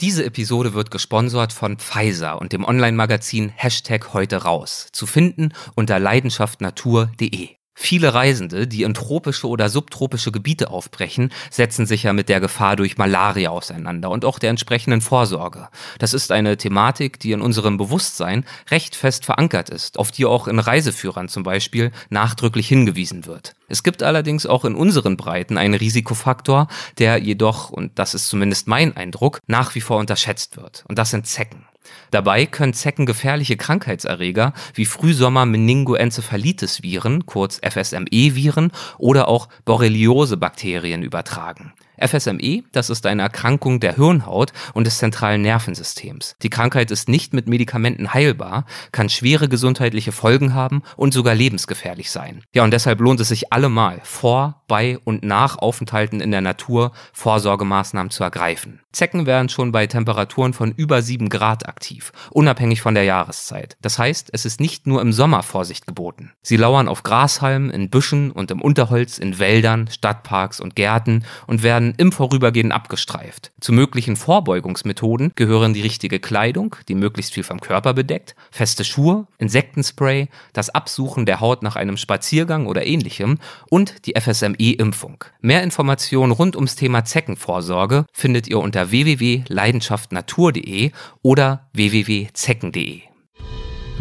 [0.00, 4.88] Diese Episode wird gesponsert von Pfizer und dem Online-Magazin Hashtag heute raus.
[4.92, 7.59] Zu finden unter leidenschaftnatur.de.
[7.82, 12.76] Viele Reisende, die in tropische oder subtropische Gebiete aufbrechen, setzen sich ja mit der Gefahr
[12.76, 15.70] durch Malaria auseinander und auch der entsprechenden Vorsorge.
[15.98, 20.46] Das ist eine Thematik, die in unserem Bewusstsein recht fest verankert ist, auf die auch
[20.46, 23.54] in Reiseführern zum Beispiel nachdrücklich hingewiesen wird.
[23.66, 26.68] Es gibt allerdings auch in unseren Breiten einen Risikofaktor,
[26.98, 30.84] der jedoch, und das ist zumindest mein Eindruck, nach wie vor unterschätzt wird.
[30.86, 31.64] Und das sind Zecken.
[32.10, 41.72] Dabei können Zecken gefährliche Krankheitserreger wie Frühsommer-Meningoencephalitis-Viren, kurz FSME-Viren, oder auch Borreliose-Bakterien übertragen.
[42.00, 46.36] FSME, das ist eine Erkrankung der Hirnhaut und des zentralen Nervensystems.
[46.42, 52.10] Die Krankheit ist nicht mit Medikamenten heilbar, kann schwere gesundheitliche Folgen haben und sogar lebensgefährlich
[52.10, 52.42] sein.
[52.54, 56.92] Ja, und deshalb lohnt es sich allemal, vor, bei und nach Aufenthalten in der Natur
[57.12, 58.80] Vorsorgemaßnahmen zu ergreifen.
[58.92, 63.76] Zecken werden schon bei Temperaturen von über 7 Grad aktiv, unabhängig von der Jahreszeit.
[63.80, 66.32] Das heißt, es ist nicht nur im Sommer Vorsicht geboten.
[66.42, 71.62] Sie lauern auf Grashalmen, in Büschen und im Unterholz, in Wäldern, Stadtparks und Gärten und
[71.62, 73.52] werden im Vorübergehen abgestreift.
[73.60, 79.26] Zu möglichen Vorbeugungsmethoden gehören die richtige Kleidung, die möglichst viel vom Körper bedeckt, feste Schuhe,
[79.38, 85.24] Insektenspray, das Absuchen der Haut nach einem Spaziergang oder ähnlichem und die FSME-Impfung.
[85.40, 90.90] Mehr Informationen rund ums Thema Zeckenvorsorge findet ihr unter www.leidenschaftnatur.de
[91.22, 93.02] oder www.zecken.de.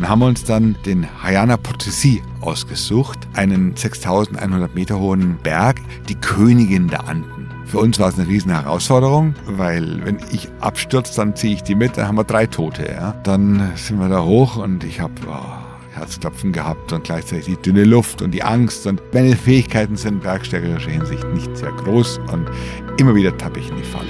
[0.02, 6.88] Haben wir uns dann den Hayana Potesi ausgesucht, einen 6100 Meter hohen Berg, die Königin
[6.88, 7.49] der Anden.
[7.70, 11.76] Für uns war es eine riesen Herausforderung, weil wenn ich abstürze, dann ziehe ich die
[11.76, 12.92] mit, dann haben wir drei Tote.
[12.92, 13.14] Ja.
[13.24, 17.84] Dann sind wir da hoch und ich habe oh, Herzklopfen gehabt und gleichzeitig die dünne
[17.84, 18.88] Luft und die Angst.
[18.88, 22.50] Und meine Fähigkeiten sind in bergsteigerischer Hinsicht nicht sehr groß und
[22.98, 24.10] immer wieder tappe ich in die Falle.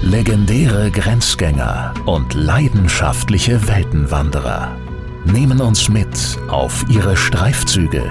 [0.00, 4.74] Legendäre Grenzgänger und leidenschaftliche Weltenwanderer
[5.26, 8.10] nehmen uns mit auf ihre Streifzüge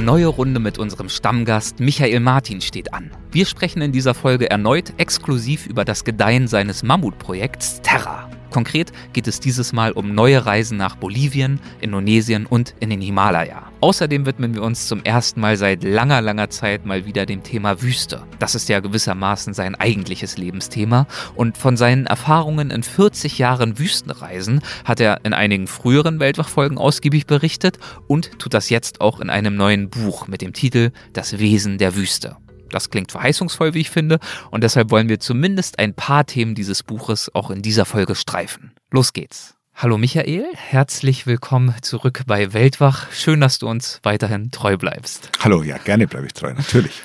[0.00, 3.10] Eine neue Runde mit unserem Stammgast Michael Martin steht an.
[3.32, 8.30] Wir sprechen in dieser Folge erneut exklusiv über das Gedeihen seines Mammutprojekts Terra.
[8.50, 13.69] Konkret geht es dieses Mal um neue Reisen nach Bolivien, Indonesien und in den Himalaya.
[13.82, 17.80] Außerdem widmen wir uns zum ersten Mal seit langer, langer Zeit mal wieder dem Thema
[17.80, 18.22] Wüste.
[18.38, 21.06] Das ist ja gewissermaßen sein eigentliches Lebensthema.
[21.34, 27.26] Und von seinen Erfahrungen in 40 Jahren Wüstenreisen hat er in einigen früheren Weltwachfolgen ausgiebig
[27.26, 31.78] berichtet und tut das jetzt auch in einem neuen Buch mit dem Titel Das Wesen
[31.78, 32.36] der Wüste.
[32.68, 34.18] Das klingt verheißungsvoll, wie ich finde,
[34.50, 38.72] und deshalb wollen wir zumindest ein paar Themen dieses Buches auch in dieser Folge streifen.
[38.90, 39.56] Los geht's.
[39.82, 43.10] Hallo Michael, herzlich willkommen zurück bei Weltwach.
[43.12, 45.30] Schön, dass du uns weiterhin treu bleibst.
[45.42, 47.00] Hallo, ja, gerne bleibe ich treu, natürlich.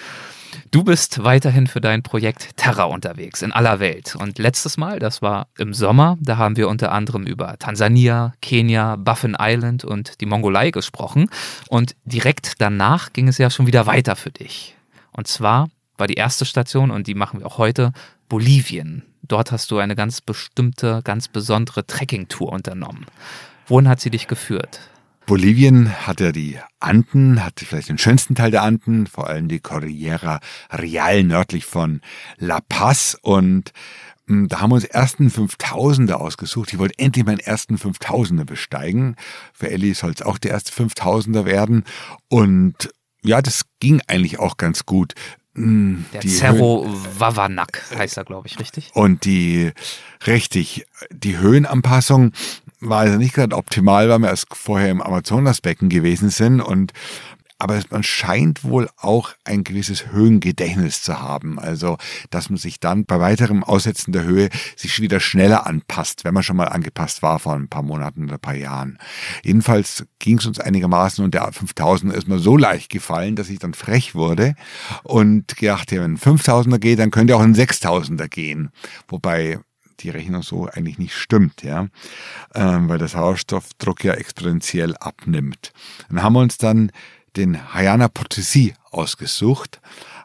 [0.71, 4.17] Du bist weiterhin für dein Projekt Terra unterwegs in aller Welt.
[4.17, 8.97] Und letztes Mal, das war im Sommer, da haben wir unter anderem über Tansania, Kenia,
[8.97, 11.29] Buffin Island und die Mongolei gesprochen.
[11.69, 14.75] Und direkt danach ging es ja schon wieder weiter für dich.
[15.13, 17.93] Und zwar war die erste Station, und die machen wir auch heute,
[18.27, 19.03] Bolivien.
[19.27, 23.05] Dort hast du eine ganz bestimmte, ganz besondere Trekkingtour unternommen.
[23.67, 24.79] Wohin hat sie dich geführt?
[25.25, 29.59] Bolivien hat ja die Anden, hat vielleicht den schönsten Teil der Anden, vor allem die
[29.59, 30.39] Cordillera
[30.71, 32.01] Real nördlich von
[32.37, 33.71] La Paz und
[34.27, 36.73] hm, da haben wir uns ersten 5000er ausgesucht.
[36.73, 39.15] Ich wollte endlich meinen ersten 5000er besteigen.
[39.53, 41.83] Für Ellie soll es auch der erste 5000er werden.
[42.27, 42.89] Und
[43.23, 45.13] ja, das ging eigentlich auch ganz gut.
[45.55, 46.85] Hm, Der Cerro
[47.17, 48.91] Wavanak heißt er, glaube ich, richtig?
[48.93, 49.71] Und die,
[50.27, 52.33] richtig, die Höhenanpassung
[52.81, 56.91] war also nicht gerade optimal, weil wir erst vorher im Amazonasbecken gewesen sind und
[57.65, 61.57] aber man scheint wohl auch ein gewisses Höhengedächtnis zu haben.
[61.57, 61.97] Also,
[62.29, 66.43] dass man sich dann bei weiterem Aussetzen der Höhe sich wieder schneller anpasst, wenn man
[66.43, 68.99] schon mal angepasst war vor ein paar Monaten oder ein paar Jahren.
[69.43, 73.57] Jedenfalls ging es uns einigermaßen und der 5000 ist mir so leicht gefallen, dass ich
[73.57, 74.53] dann frech wurde
[75.01, 78.69] und gedacht, ja, wenn ein 5000er geht, dann könnte auch ein 6000er gehen.
[79.07, 79.59] Wobei
[80.01, 81.87] die Rechnung so eigentlich nicht stimmt, ja,
[82.53, 85.71] ähm, weil der Sauerstoffdruck ja exponentiell abnimmt.
[86.09, 86.91] Dann haben wir uns dann
[87.37, 89.81] den Hayana Potesi ausgesucht,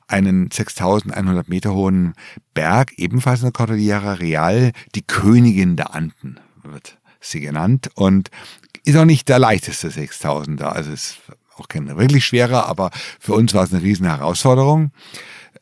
[0.08, 2.14] einen 6100 Meter hohen
[2.54, 8.30] Berg, ebenfalls in der Cordillera Real, die Königin der Anden wird sie genannt und
[8.84, 10.64] ist auch nicht der leichteste 6000er.
[10.64, 11.18] Also es
[11.56, 14.92] auch kein wirklich schwerer, aber für uns war es eine riesen Herausforderung.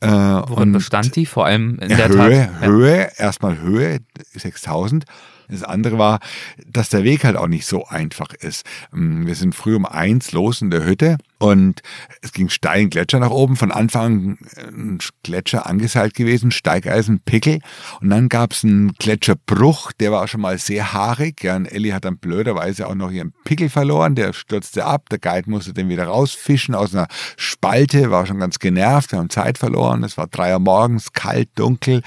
[0.01, 1.27] Äh, Worin bestand die?
[1.27, 2.67] Vor allem in der Höhe, Tat.
[2.67, 3.99] Höhe, erstmal Höhe,
[4.35, 5.05] 6000.
[5.49, 6.21] Das andere war,
[6.67, 8.65] dass der Weg halt auch nicht so einfach ist.
[8.93, 11.83] Ähm, wir sind früh um eins los in der Hütte und
[12.21, 13.57] es ging steilen Gletscher nach oben.
[13.57, 17.61] Von Anfang an ein Gletscher angeseilt gewesen, Steigeisen, Pickel.
[18.01, 21.45] Und dann gab es einen Gletscherbruch, der war schon mal sehr haarig.
[21.45, 24.17] Ja, und Ellie hat dann blöderweise auch noch ihren Pickel verloren.
[24.17, 25.09] Der stürzte ab.
[25.11, 27.07] Der Guide musste den wieder rausfischen aus einer
[27.37, 28.11] Spalte.
[28.11, 29.13] War schon ganz genervt.
[29.13, 30.03] Wir haben Zeit verloren.
[30.03, 32.03] Es war drei Uhr morgens, kalt, dunkel.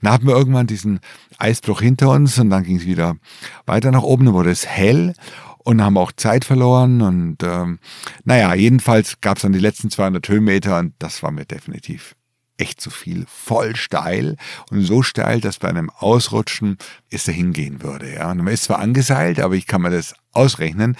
[0.00, 1.00] Dann hatten wir irgendwann diesen
[1.38, 3.16] Eisbruch hinter uns und dann ging es wieder
[3.64, 5.14] weiter nach oben, dann wurde es hell
[5.64, 7.78] und haben auch Zeit verloren und ähm,
[8.24, 12.14] naja, jedenfalls gab es dann die letzten 200 Höhenmeter und das war mir definitiv
[12.60, 14.36] echt zu viel, voll steil
[14.70, 16.76] und so steil, dass bei einem Ausrutschen
[17.10, 18.12] es dahin gehen würde.
[18.12, 18.30] Ja.
[18.30, 20.96] Und man ist zwar angeseilt, aber ich kann mir das ausrechnen.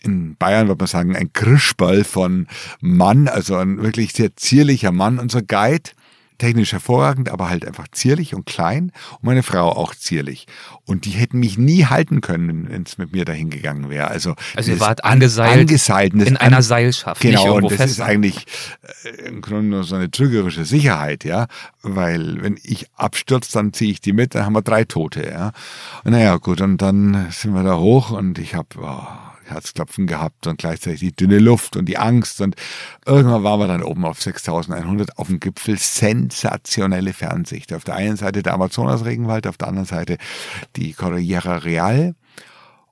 [0.00, 2.48] In Bayern würde man sagen, ein Krischball von
[2.80, 5.90] Mann, also ein wirklich sehr zierlicher Mann, unser Guide
[6.42, 10.48] technisch hervorragend, aber halt einfach zierlich und klein und meine Frau auch zierlich.
[10.84, 14.08] Und die hätten mich nie halten können, wenn es mit mir dahin gegangen wäre.
[14.08, 17.22] Also, also ihr wart angeseilt, angeseilt in einer an, Seilschaft.
[17.22, 17.92] Genau, und das fest.
[17.92, 18.46] ist eigentlich
[19.04, 21.46] äh, im Grunde nur so eine trügerische Sicherheit, ja.
[21.82, 25.52] Weil wenn ich abstürze, dann ziehe ich die mit, dann haben wir drei Tote, ja.
[26.02, 28.66] Und naja, gut, und dann sind wir da hoch und ich habe...
[28.80, 32.40] Oh, Herzklopfen gehabt und gleichzeitig die dünne Luft und die Angst.
[32.40, 32.56] Und
[33.06, 35.78] irgendwann waren wir dann oben auf 6100 auf dem Gipfel.
[35.78, 37.72] Sensationelle Fernsicht.
[37.72, 40.18] Auf der einen Seite der Amazonas-Regenwald, auf der anderen Seite
[40.76, 42.14] die Cordillera Real.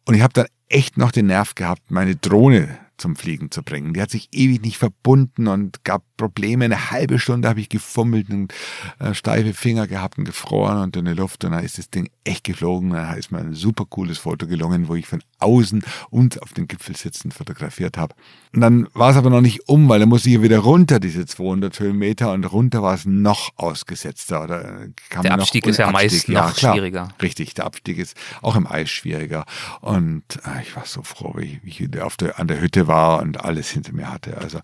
[0.05, 3.95] Und ich habe dann echt noch den Nerv gehabt, meine Drohne zum Fliegen zu bringen.
[3.95, 6.67] Die hat sich ewig nicht verbunden und gab Probleme.
[6.67, 8.53] Eine halbe Stunde habe ich gefummelt und
[8.99, 12.11] äh, steife Finger gehabt und gefroren und in der Luft und dann ist das Ding
[12.25, 12.91] echt geflogen.
[12.91, 16.69] Da ist mir ein super cooles Foto gelungen, wo ich von außen und auf dem
[16.69, 18.15] Gipfel sitzend fotografiert habe.
[18.53, 21.25] Und dann war es aber noch nicht um, weil dann musste ich wieder runter, diese
[21.25, 24.45] 200 Höhenmeter und runter war es noch ausgesetzter.
[24.45, 26.13] Oder kam der Abstieg ist ja Abstieg.
[26.13, 27.09] meist ja, noch klar, schwieriger.
[27.23, 29.47] Richtig, der Abstieg ist auch im Eis schwieriger.
[29.81, 32.87] Und äh, ich war so froh, wie ich, wie ich auf der, an der Hütte
[32.87, 34.37] war und alles hinter mir hatte.
[34.39, 34.61] Also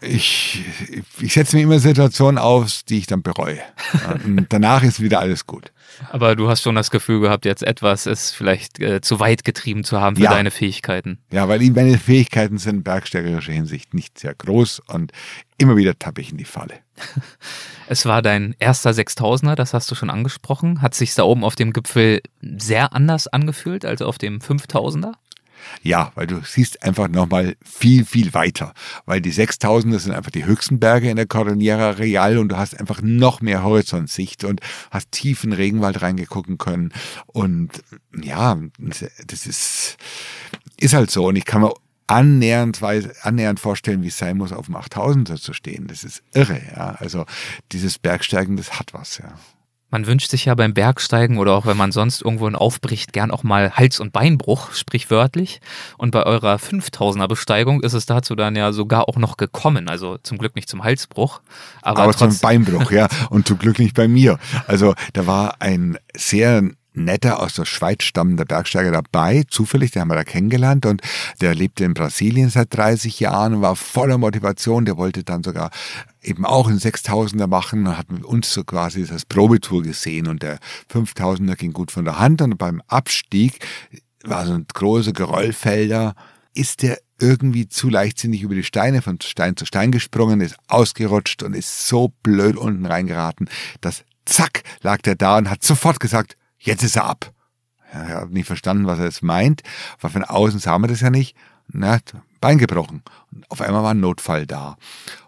[0.00, 0.64] ich,
[1.20, 3.58] ich setze mir immer Situationen aus, die ich dann bereue.
[4.24, 5.72] Und danach ist wieder alles gut.
[6.10, 9.84] Aber du hast schon das Gefühl gehabt, jetzt etwas ist vielleicht äh, zu weit getrieben
[9.84, 10.30] zu haben für ja.
[10.30, 11.18] deine Fähigkeiten.
[11.30, 15.12] Ja, weil meine Fähigkeiten sind in bergsteigerischer Hinsicht nicht sehr groß und
[15.58, 16.74] immer wieder tappe ich in die Falle.
[17.92, 20.80] Es war dein erster 6000er, das hast du schon angesprochen.
[20.80, 25.14] Hat sich da oben auf dem Gipfel sehr anders angefühlt als auf dem 5000er?
[25.82, 28.72] Ja, weil du siehst einfach nochmal viel, viel weiter.
[29.06, 32.56] Weil die 6000 das sind einfach die höchsten Berge in der Cordillera Real und du
[32.56, 34.60] hast einfach noch mehr Horizontsicht und
[34.90, 36.92] hast tief in den Regenwald reingegucken können.
[37.26, 37.82] Und
[38.14, 38.58] ja,
[39.26, 39.96] das ist,
[40.76, 41.26] ist halt so.
[41.26, 41.74] Und ich kann mir
[42.06, 42.80] annähernd,
[43.22, 45.86] annähernd vorstellen, wie es sein muss, auf dem 8000er zu stehen.
[45.86, 46.96] Das ist irre, ja.
[46.98, 47.24] Also
[47.72, 49.32] dieses Bergsteigen, das hat was, ja.
[49.90, 53.42] Man wünscht sich ja beim Bergsteigen oder auch wenn man sonst irgendwo aufbricht, gern auch
[53.42, 55.60] mal Hals- und Beinbruch, sprichwörtlich.
[55.98, 59.88] Und bei eurer 5000er Besteigung ist es dazu dann ja sogar auch noch gekommen.
[59.88, 61.40] Also zum Glück nicht zum Halsbruch.
[61.82, 63.08] Aber, aber zum Beinbruch, ja.
[63.30, 64.38] Und zum Glück nicht bei mir.
[64.66, 70.10] Also da war ein sehr netter aus der Schweiz stammender Bergsteiger dabei, zufällig, den haben
[70.10, 71.02] wir da kennengelernt und
[71.40, 75.70] der lebte in Brasilien seit 30 Jahren und war voller Motivation, der wollte dann sogar
[76.22, 80.42] eben auch einen 6000er machen und hat mit uns so quasi das Probetour gesehen und
[80.42, 80.58] der
[80.92, 83.58] 5000er ging gut von der Hand und beim Abstieg
[84.22, 86.14] war so ein großer Geröllfelder,
[86.54, 91.42] ist der irgendwie zu leichtsinnig über die Steine von Stein zu Stein gesprungen, ist ausgerutscht
[91.42, 93.48] und ist so blöd unten reingeraten,
[93.80, 97.32] dass zack lag der da und hat sofort gesagt, jetzt ist er ab.
[97.92, 99.62] Ja, er hat nicht verstanden, was er jetzt meint,
[100.00, 101.36] weil von außen sah man das ja nicht.
[101.66, 101.98] Na,
[102.40, 103.02] Bein gebrochen.
[103.32, 104.76] Und auf einmal war ein Notfall da.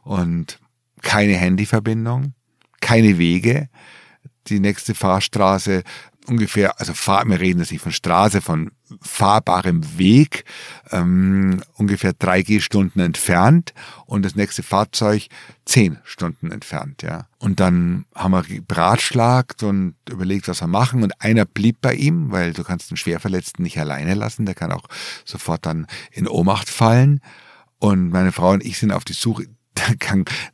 [0.02, 0.60] Und
[1.02, 2.34] keine Handyverbindung,
[2.80, 3.68] keine Wege.
[4.46, 5.82] Die nächste Fahrstraße
[6.26, 10.44] ungefähr, also fahr, wir reden jetzt nicht von Straße, von fahrbarem Weg,
[10.90, 13.72] ähm, ungefähr drei Gehstunden entfernt
[14.06, 15.28] und das nächste Fahrzeug
[15.64, 17.26] zehn Stunden entfernt, ja.
[17.38, 22.30] Und dann haben wir beratschlagt und überlegt, was wir machen und einer blieb bei ihm,
[22.30, 24.86] weil du kannst den Schwerverletzten nicht alleine lassen, der kann auch
[25.24, 27.20] sofort dann in Ohnmacht fallen.
[27.78, 29.46] Und meine Frau und ich sind auf die Suche,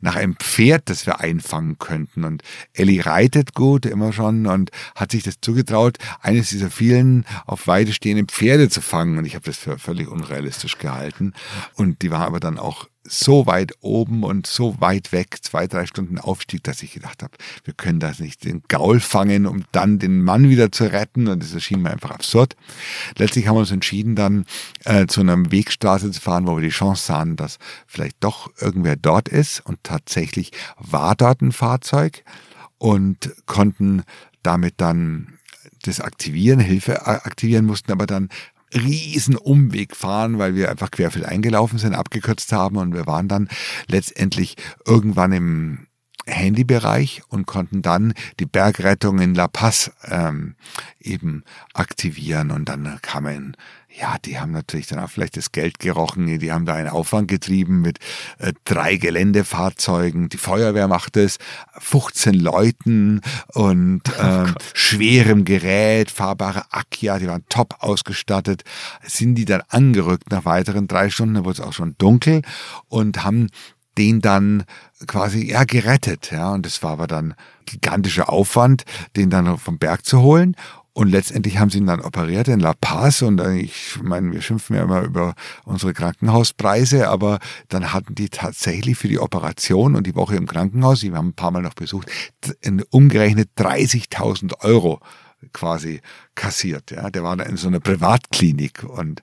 [0.01, 2.23] nach einem Pferd, das wir einfangen könnten.
[2.23, 7.67] Und Ellie reitet gut immer schon und hat sich das zugetraut, eines dieser vielen auf
[7.67, 9.17] Weide stehenden Pferde zu fangen.
[9.17, 11.33] Und ich habe das für völlig unrealistisch gehalten.
[11.75, 15.85] Und die war aber dann auch so weit oben und so weit weg, zwei, drei
[15.87, 19.97] Stunden Aufstieg, dass ich gedacht habe, wir können das nicht den Gaul fangen, um dann
[19.97, 21.27] den Mann wieder zu retten.
[21.27, 22.55] Und das erschien mir einfach absurd.
[23.17, 24.45] Letztlich haben wir uns entschieden, dann
[24.85, 28.95] äh, zu einer Wegstraße zu fahren, wo wir die Chance sahen, dass vielleicht doch irgendwer
[28.95, 29.59] dort ist.
[29.65, 32.23] Und tatsächlich war dort ein Fahrzeug
[32.77, 34.03] und konnten
[34.43, 35.39] damit dann
[35.83, 38.29] das aktivieren, Hilfe aktivieren, mussten aber dann
[38.73, 43.49] riesen Umweg fahren, weil wir einfach querfeld eingelaufen sind, abgekürzt haben und wir waren dann
[43.87, 45.88] letztendlich irgendwann im
[46.29, 50.55] Handybereich und konnten dann die Bergrettung in La Paz ähm,
[50.99, 51.43] eben
[51.73, 52.51] aktivieren.
[52.51, 53.55] Und dann kamen
[53.97, 57.27] ja, die haben natürlich dann auch vielleicht das Geld gerochen, die haben da einen Aufwand
[57.27, 57.97] getrieben mit
[58.37, 61.37] äh, drei Geländefahrzeugen, die Feuerwehr macht es,
[61.79, 68.63] 15 Leuten und oh ähm, oh schwerem Gerät, fahrbare Akia, die waren top ausgestattet,
[69.03, 72.43] sind die dann angerückt nach weiteren drei Stunden, da wurde es auch schon dunkel
[72.89, 73.47] und haben
[73.99, 74.63] den dann
[75.05, 76.51] quasi ja gerettet, ja.
[76.51, 80.55] Und das war aber dann gigantischer Aufwand, den dann vom Berg zu holen.
[80.93, 83.21] Und letztendlich haben sie ihn dann operiert in La Paz.
[83.21, 88.29] Und äh, ich meine, wir schimpfen ja immer über unsere Krankenhauspreise, aber dann hatten die
[88.29, 91.75] tatsächlich für die Operation und die Woche im Krankenhaus, die haben ein paar Mal noch
[91.75, 92.09] besucht,
[92.89, 94.99] umgerechnet 30.000 Euro
[95.53, 96.01] quasi
[96.35, 96.91] kassiert.
[96.91, 99.21] Ja, der war in so einer Privatklinik und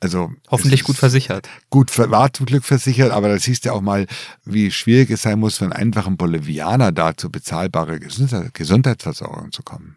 [0.00, 1.48] also hoffentlich gut versichert.
[1.70, 4.06] Gut, war zum Glück versichert, aber da siehst du auch mal,
[4.44, 9.96] wie schwierig es sein muss, für einen einfachen Bolivianer da zu bezahlbare Gesundheitsversorgung zu kommen.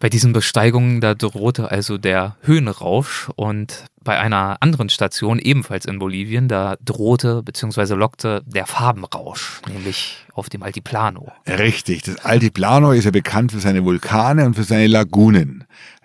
[0.00, 5.98] Bei diesen Besteigungen, da drohte also der Höhenrausch und bei einer anderen Station, ebenfalls in
[5.98, 7.94] Bolivien, da drohte bzw.
[7.94, 11.32] lockte der Farbenrausch, nämlich auf dem Altiplano.
[11.46, 15.64] Richtig, das Altiplano ist ja bekannt für seine Vulkane und für seine Lagunen.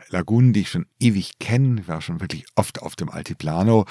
[0.10, 3.86] Lagunen, die ich schon ewig kenne, war schon wirklich oft auf dem Altiplano.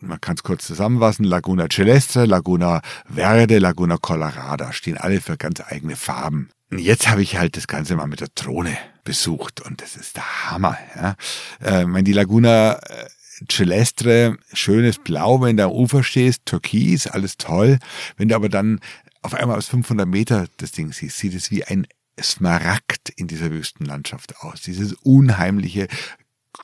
[0.00, 5.60] Man kann es kurz zusammenfassen, Laguna Celeste, Laguna Verde, Laguna Colorada stehen alle für ganz
[5.60, 6.50] eigene Farben.
[6.70, 10.16] Und jetzt habe ich halt das Ganze mal mit der Drohne besucht und das ist
[10.16, 10.76] der Hammer.
[10.96, 11.16] Ja.
[11.60, 13.06] Äh, wenn die Laguna äh,
[13.50, 17.78] Celestre, schönes Blau, wenn du am Ufer stehst, Türkis, alles toll.
[18.16, 18.80] Wenn du aber dann
[19.22, 21.86] auf einmal aus 500 Meter das Ding siehst, sieht es wie ein
[22.20, 24.62] Smaragd in dieser Wüstenlandschaft aus.
[24.62, 25.88] Dieses unheimliche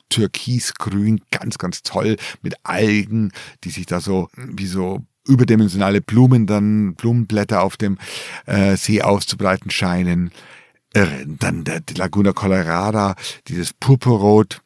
[0.09, 3.31] Türkisgrün, ganz, ganz toll mit Algen,
[3.63, 7.97] die sich da so wie so überdimensionale Blumen dann, Blumenblätter auf dem
[8.45, 10.31] äh, See auszubreiten scheinen.
[10.93, 11.25] Irre.
[11.25, 13.15] Dann der, die Laguna Colorada,
[13.47, 14.61] dieses Purpurrot.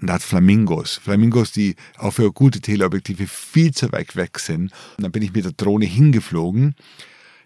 [0.00, 0.96] Und da hat Flamingos.
[0.96, 4.72] Flamingos, die auch für gute Teleobjektive viel zu weit weg sind.
[4.96, 6.74] Und dann bin ich mit der Drohne hingeflogen.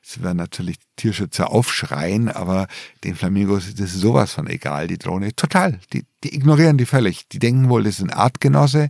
[0.06, 2.66] Es werden natürlich Tierschützer aufschreien, aber
[3.04, 5.34] den Flamingos ist das sowas von egal, die Drohne.
[5.34, 5.80] Total.
[5.92, 7.28] Die, die ignorieren die völlig.
[7.28, 8.88] Die denken wohl, das ist ein Artgenosse.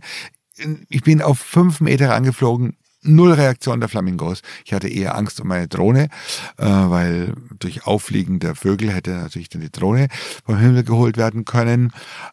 [0.89, 4.41] Ich bin auf fünf Meter angeflogen, null Reaktion der Flamingos.
[4.65, 6.09] Ich hatte eher Angst um meine Drohne,
[6.57, 10.07] äh, weil durch Auffliegen der Vögel hätte natürlich dann die Drohne
[10.45, 11.91] vom Himmel geholt werden können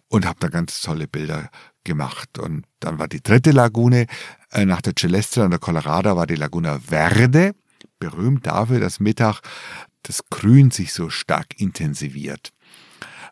[0.08, 1.50] und habe da ganz tolle Bilder
[1.84, 2.38] gemacht.
[2.38, 4.06] Und dann war die dritte Lagune
[4.50, 7.54] äh, nach der Celeste und der Colorado war die Laguna Verde,
[8.02, 9.42] berühmt dafür, dass Mittag
[10.02, 12.52] das Grün sich so stark intensiviert.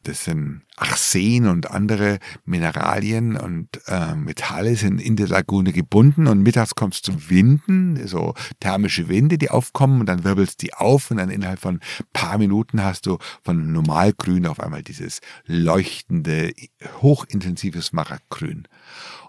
[0.02, 6.42] Das sind Arsen und andere Mineralien und äh, Metalle sind in der Lagune gebunden und
[6.42, 11.18] mittags kommst du Winden, so thermische Winde, die aufkommen und dann wirbelst die auf und
[11.18, 11.80] dann innerhalb von
[12.14, 16.52] paar Minuten hast du von normalgrün auf einmal dieses leuchtende,
[17.02, 18.66] hochintensive Smaragdgrün.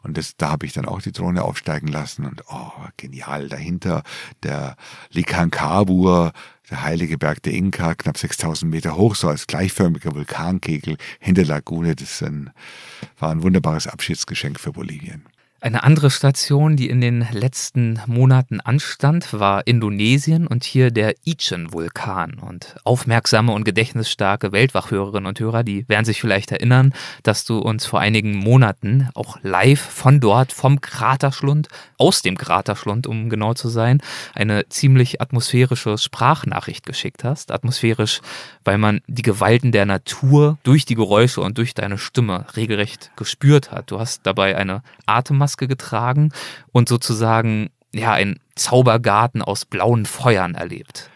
[0.03, 3.49] Und das, da habe ich dann auch die Drohne aufsteigen lassen und oh, genial.
[3.49, 4.03] Dahinter
[4.41, 4.75] der
[5.11, 6.31] Likankabur,
[6.71, 11.95] der heilige Berg der Inka, knapp 6000 Meter hoch, so als gleichförmiger Vulkankegel hinter Lagune.
[11.95, 12.23] Das
[13.19, 15.25] war ein wunderbares Abschiedsgeschenk für Bolivien.
[15.63, 22.39] Eine andere Station, die in den letzten Monaten anstand, war Indonesien und hier der Ichen-Vulkan.
[22.39, 27.86] Und aufmerksame und gedächtnisstarke Weltwachhörerinnen und Hörer, die werden sich vielleicht erinnern, dass du uns
[27.86, 31.68] vor einigen Monaten auch live von dort, vom Kraterschlund,
[32.00, 34.01] aus dem Kraterschlund, um genau zu sein,
[34.34, 37.51] eine ziemlich atmosphärische Sprachnachricht geschickt hast.
[37.51, 38.22] Atmosphärisch,
[38.65, 43.72] weil man die Gewalten der Natur durch die Geräusche und durch deine Stimme regelrecht gespürt
[43.72, 43.91] hat.
[43.91, 46.31] Du hast dabei eine Atemmaske Maske getragen
[46.72, 51.10] und sozusagen ja ein Zaubergarten aus blauen Feuern erlebt.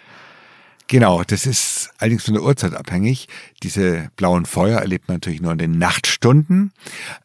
[0.87, 3.27] Genau, das ist allerdings von der Uhrzeit abhängig.
[3.63, 6.73] Diese blauen Feuer erlebt man natürlich nur in den Nachtstunden.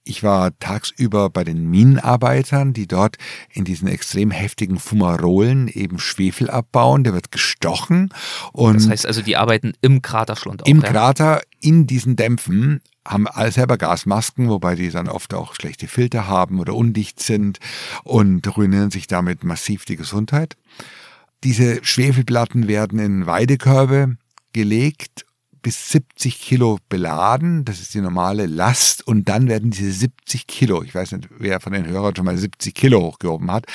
[0.02, 3.16] Ich war tagsüber bei den Minenarbeitern, die dort
[3.52, 7.04] in diesen extrem heftigen Fumarolen eben Schwefel abbauen.
[7.04, 8.14] Der wird gestochen.
[8.52, 10.66] Und das heißt also, die arbeiten im Kraterschlund auch.
[10.66, 10.88] Im ja?
[10.88, 16.26] Krater, in diesen Dämpfen haben alle selber Gasmasken, wobei die dann oft auch schlechte Filter
[16.28, 17.58] haben oder undicht sind
[18.04, 20.56] und ruinieren sich damit massiv die Gesundheit.
[21.42, 24.16] Diese Schwefelplatten werden in Weidekörbe
[24.52, 25.24] gelegt
[25.62, 27.64] bis 70 Kilo beladen.
[27.64, 29.06] Das ist die normale Last.
[29.06, 32.36] Und dann werden diese 70 Kilo, ich weiß nicht, wer von den Hörern schon mal
[32.36, 33.66] 70 Kilo hochgehoben hat,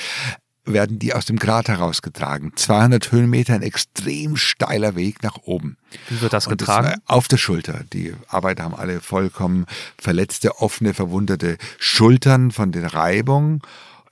[0.66, 2.52] werden die aus dem Grat herausgetragen.
[2.54, 5.76] 200 Höhenmeter, ein extrem steiler Weg nach oben.
[6.08, 6.88] Wie wird das getragen?
[6.88, 7.84] Das, auf der Schulter.
[7.92, 9.66] Die Arbeiter haben alle vollkommen
[9.98, 13.62] verletzte, offene, verwundete Schultern von der Reibung.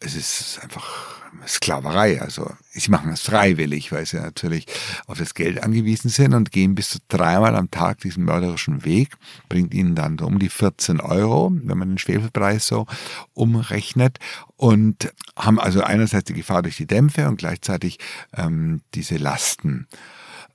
[0.01, 1.14] Es ist einfach
[1.47, 2.21] Sklaverei.
[2.21, 4.67] Also sie machen es freiwillig, weil sie natürlich
[5.07, 9.17] auf das Geld angewiesen sind und gehen bis zu dreimal am Tag diesen mörderischen Weg,
[9.49, 12.87] bringt ihnen dann um die 14 Euro, wenn man den Schwefelpreis so
[13.33, 14.19] umrechnet
[14.57, 17.99] und haben also einerseits die Gefahr durch die Dämpfe und gleichzeitig
[18.37, 19.87] ähm, diese Lasten.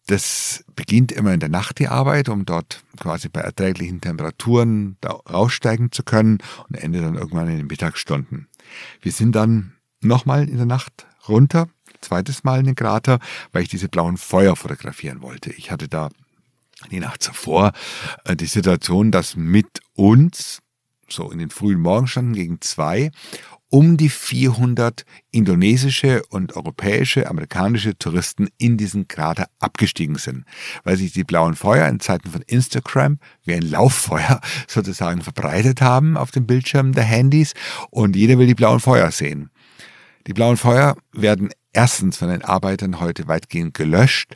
[0.09, 4.97] Das beginnt immer in der Nacht die Arbeit, um dort quasi bei erträglichen Temperaturen
[5.31, 8.47] raussteigen zu können und endet dann irgendwann in den Mittagsstunden.
[9.01, 11.67] Wir sind dann nochmal in der Nacht runter,
[12.01, 13.19] zweites Mal in den Krater,
[13.51, 15.51] weil ich diese blauen Feuer fotografieren wollte.
[15.51, 16.09] Ich hatte da
[16.91, 17.73] die Nacht zuvor
[18.25, 20.59] äh, die Situation, dass mit uns,
[21.09, 23.11] so in den frühen Morgenstunden gegen zwei,
[23.71, 30.45] um die 400 indonesische und europäische, amerikanische Touristen in diesen Krater abgestiegen sind,
[30.83, 36.17] weil sich die blauen Feuer in Zeiten von Instagram wie ein Lauffeuer sozusagen verbreitet haben
[36.17, 37.53] auf dem Bildschirm der Handys
[37.91, 39.51] und jeder will die blauen Feuer sehen.
[40.27, 44.35] Die blauen Feuer werden erstens von den Arbeitern heute weitgehend gelöscht,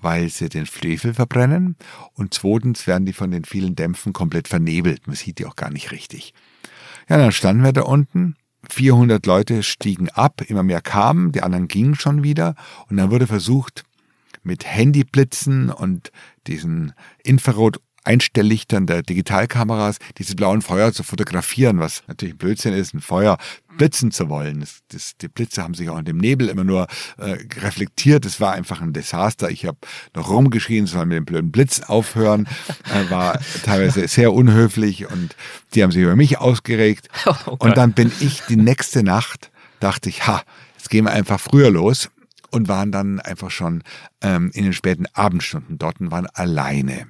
[0.00, 1.76] weil sie den Schwefel verbrennen
[2.14, 5.06] und zweitens werden die von den vielen Dämpfen komplett vernebelt.
[5.06, 6.34] Man sieht die auch gar nicht richtig.
[7.08, 8.36] Ja, dann standen wir da unten.
[8.68, 12.54] 400 Leute stiegen ab, immer mehr kamen, die anderen gingen schon wieder
[12.88, 13.84] und dann wurde versucht,
[14.42, 16.12] mit Handyblitzen und
[16.46, 23.00] diesen Infrarot Einstelllichtern der Digitalkameras diese blauen Feuer zu fotografieren, was natürlich Blödsinn ist, ein
[23.00, 23.36] Feuer
[23.76, 24.60] blitzen zu wollen.
[24.60, 26.86] Das, das, die Blitze haben sich auch in dem Nebel immer nur
[27.18, 28.24] äh, reflektiert.
[28.26, 29.50] Es war einfach ein Desaster.
[29.50, 29.78] Ich habe
[30.14, 32.46] noch rumgeschrien, soll mit dem blöden Blitz aufhören.
[32.92, 35.36] Äh, war teilweise sehr unhöflich und
[35.74, 37.08] die haben sich über mich ausgeregt.
[37.46, 40.42] Oh und dann bin ich die nächste Nacht, dachte ich, ha,
[40.76, 42.10] jetzt gehen wir einfach früher los
[42.50, 43.82] und waren dann einfach schon
[44.20, 47.06] ähm, in den späten Abendstunden dort und waren alleine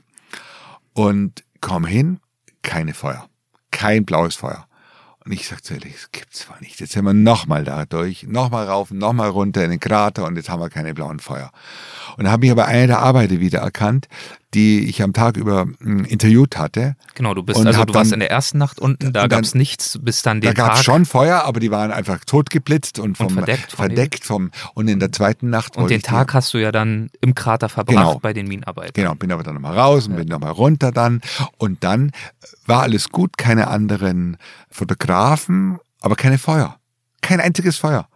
[1.00, 2.20] und komm hin,
[2.62, 3.28] keine Feuer.
[3.70, 4.66] Kein blaues Feuer.
[5.24, 6.80] Und ich sag zu ehrlich, das gibt's zwar nicht.
[6.80, 10.48] Jetzt sind wir nochmal da durch, nochmal rauf, nochmal runter in den Krater und jetzt
[10.48, 11.52] haben wir keine blauen Feuer.
[12.16, 14.08] Und habe ich aber eine der Arbeiter wieder erkannt,
[14.54, 16.96] die ich am Tag über hm, interviewt hatte.
[17.14, 19.98] Genau, du bist also du warst in der ersten Nacht unten, da gab es nichts
[20.02, 23.28] bis dann den Da gab es schon Feuer, aber die waren einfach totgeblitzt und, vom,
[23.28, 26.72] und verdeckt, verdeckt vom und in der zweiten Nacht und den Tag hast du ja
[26.72, 28.92] dann im Krater verbracht genau, bei den Minenarbeiten.
[28.94, 30.18] Genau, bin aber dann nochmal raus und ja.
[30.18, 31.20] bin nochmal runter dann
[31.58, 32.10] und dann
[32.66, 34.36] war alles gut, keine anderen
[34.70, 36.76] Fotografen, aber keine Feuer,
[37.20, 38.09] kein einziges Feuer.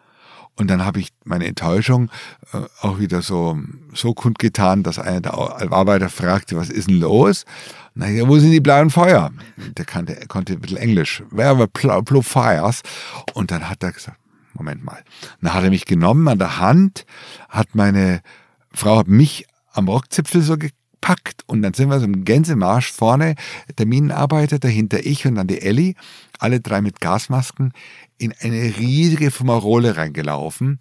[0.57, 2.11] Und dann habe ich meine Enttäuschung
[2.53, 3.59] äh, auch wieder so,
[3.93, 7.45] so kundgetan, dass einer der Arbeiter fragte, was ist denn los?
[7.95, 9.31] Na ja, wo sind die blauen Feuer?
[9.77, 11.23] Der kannte, konnte ein bisschen Englisch.
[11.31, 12.83] Where were blue fires?
[13.35, 14.19] Und dann hat er gesagt,
[14.53, 15.03] Moment mal.
[15.41, 17.05] Dann hat er mich genommen an der Hand,
[17.49, 18.21] hat meine
[18.73, 20.57] Frau hat mich am Rockzipfel so
[21.05, 23.35] gepackt und dann sind wir so im Gänsemarsch vorne,
[23.77, 25.95] der Minenarbeiter, dahinter ich und dann die Ellie,
[26.39, 27.73] alle drei mit Gasmasken
[28.17, 30.79] in eine riesige Fumarole reingelaufen.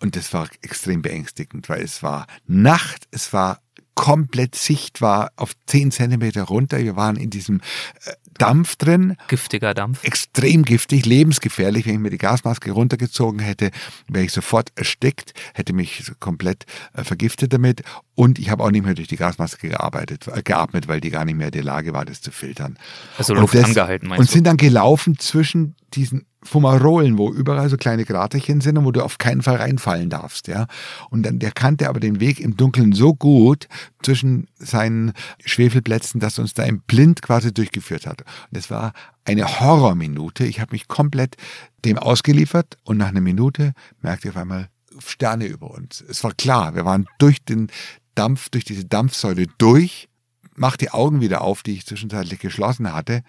[0.00, 3.60] Und das war extrem beängstigend, weil es war Nacht, es war
[3.96, 6.78] komplett sichtbar auf zehn Zentimeter runter.
[6.78, 7.60] Wir waren in diesem
[8.04, 9.16] äh, Dampf drin.
[9.28, 10.02] Giftiger Dampf.
[10.04, 11.86] Extrem giftig, lebensgefährlich.
[11.86, 13.70] Wenn ich mir die Gasmaske runtergezogen hätte,
[14.08, 17.82] wäre ich sofort erstickt, hätte mich komplett äh, vergiftet damit.
[18.14, 21.24] Und ich habe auch nicht mehr durch die Gasmaske gearbeitet, äh, geatmet, weil die gar
[21.24, 22.78] nicht mehr in der Lage war, das zu filtern.
[23.16, 27.76] Also Luft das, angehalten, meinst Und sind dann gelaufen zwischen diesen Fumarolen, wo überall so
[27.76, 30.66] kleine Kraterchen sind und wo du auf keinen Fall reinfallen darfst, ja.
[31.10, 33.66] Und dann, der kannte aber den Weg im Dunkeln so gut
[34.02, 35.12] zwischen seinen
[35.44, 38.22] Schwefelplätzen, dass uns da im Blind quasi durchgeführt hat.
[38.22, 38.92] Und das war
[39.24, 40.44] eine Horrorminute.
[40.46, 41.36] Ich habe mich komplett
[41.84, 44.68] dem ausgeliefert und nach einer Minute merkte ich auf einmal
[45.04, 46.00] Sterne über uns.
[46.08, 47.68] Es war klar, wir waren durch den
[48.14, 50.08] Dampf, durch diese Dampfsäule durch,
[50.54, 53.22] mach die Augen wieder auf, die ich zwischenzeitlich geschlossen hatte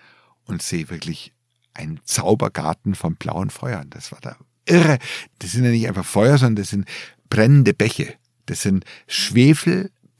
[0.45, 1.33] und sehe wirklich
[1.73, 3.89] ein Zaubergarten von blauen Feuern.
[3.91, 4.97] Das war da irre.
[5.39, 6.85] Das sind ja nicht einfach Feuer, sondern das sind
[7.29, 8.15] brennende Bäche.
[8.47, 8.83] Das sind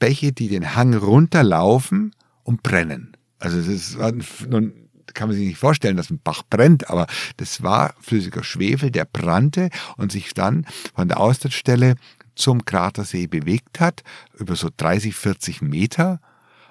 [0.00, 3.16] Schwefelbäche, die den Hang runterlaufen und brennen.
[3.38, 4.12] Also das war
[4.48, 4.72] nun
[5.12, 9.04] kann man sich nicht vorstellen, dass ein Bach brennt, aber das war flüssiger Schwefel, der
[9.04, 11.96] brannte und sich dann von der Austrittsstelle
[12.36, 14.04] zum Kratersee bewegt hat,
[14.38, 16.20] über so 30, 40 Meter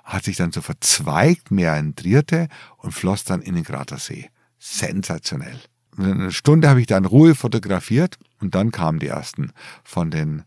[0.06, 4.30] hat sich dann so verzweigt, meandrierte und floss dann in den Kratersee.
[4.58, 5.60] Sensationell.
[5.98, 9.52] Eine Stunde habe ich dann Ruhe fotografiert und dann kamen die ersten
[9.84, 10.44] von den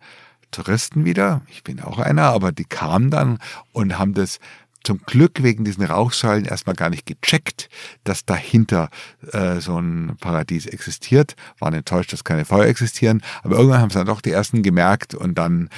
[0.53, 1.43] Touristen wieder.
[1.49, 3.39] Ich bin auch einer, aber die kamen dann
[3.73, 4.39] und haben das
[4.85, 7.69] zum Glück wegen diesen Rauchsäulen erstmal gar nicht gecheckt,
[8.05, 8.91] dass dahinter
[9.33, 11.37] äh, so ein Paradies existiert.
[11.59, 13.23] Waren enttäuscht, dass keine Feuer existieren.
[13.43, 15.69] Aber irgendwann haben es dann doch die ersten gemerkt und dann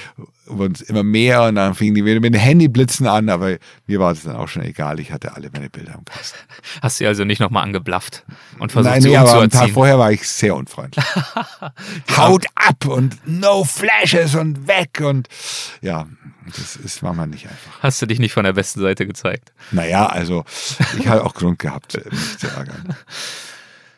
[0.46, 3.28] wurden es immer mehr und dann fingen die wieder mit den Handyblitzen an.
[3.28, 5.00] Aber mir war es dann auch schon egal.
[5.00, 6.38] Ich hatte alle meine Bilder im Kasten.
[6.82, 8.24] Hast du also nicht nochmal angeblafft
[8.58, 11.04] und versucht, Nein, sie nee, aber am Tag vorher war ich sehr unfreundlich.
[12.16, 15.28] Haut ab und no flashes und weg und
[15.80, 16.06] ja,
[16.46, 17.82] das ist, war man nicht einfach.
[17.82, 19.52] Hast du dich nicht von der besten Seite gezeigt?
[19.72, 20.44] Naja, also
[20.98, 22.96] ich hatte auch Grund gehabt, mich zu ärgern.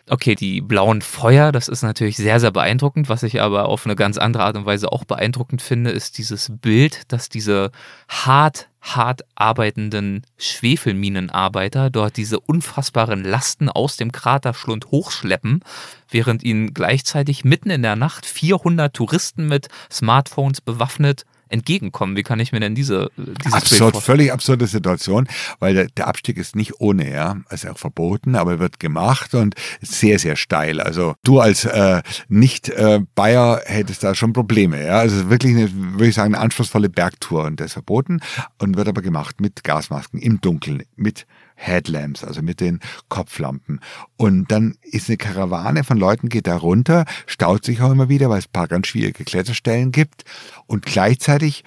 [0.09, 3.09] Okay, die blauen Feuer, das ist natürlich sehr, sehr beeindruckend.
[3.09, 6.53] Was ich aber auf eine ganz andere Art und Weise auch beeindruckend finde, ist dieses
[6.61, 7.73] Bild, dass diese
[8.09, 15.65] hart, hart arbeitenden Schwefelminenarbeiter dort diese unfassbaren Lasten aus dem Kraterschlund hochschleppen,
[16.09, 22.17] während ihnen gleichzeitig mitten in der Nacht 400 Touristen mit Smartphones bewaffnet entgegenkommen.
[22.17, 25.29] Wie kann ich mir denn diese, dieses Bild Absurd, völlig absurde Situation,
[25.59, 29.55] weil der, der Abstieg ist nicht ohne, ja, ist auch verboten, aber wird gemacht und
[29.81, 30.81] sehr, sehr steil.
[30.81, 34.99] Also du als äh, Nicht-Bayer hättest da schon Probleme, ja.
[34.99, 38.21] Also es ist wirklich eine, würde ich sagen, eine anspruchsvolle Bergtour und das ist verboten
[38.59, 43.81] und wird aber gemacht mit Gasmasken im Dunkeln, mit Headlamps, also mit den Kopflampen.
[44.17, 48.31] Und dann ist eine Karawane von Leuten, geht da runter, staut sich auch immer wieder,
[48.31, 50.25] weil es ein paar ganz schwierige Kletterstellen gibt.
[50.67, 51.65] Und gleichzeitig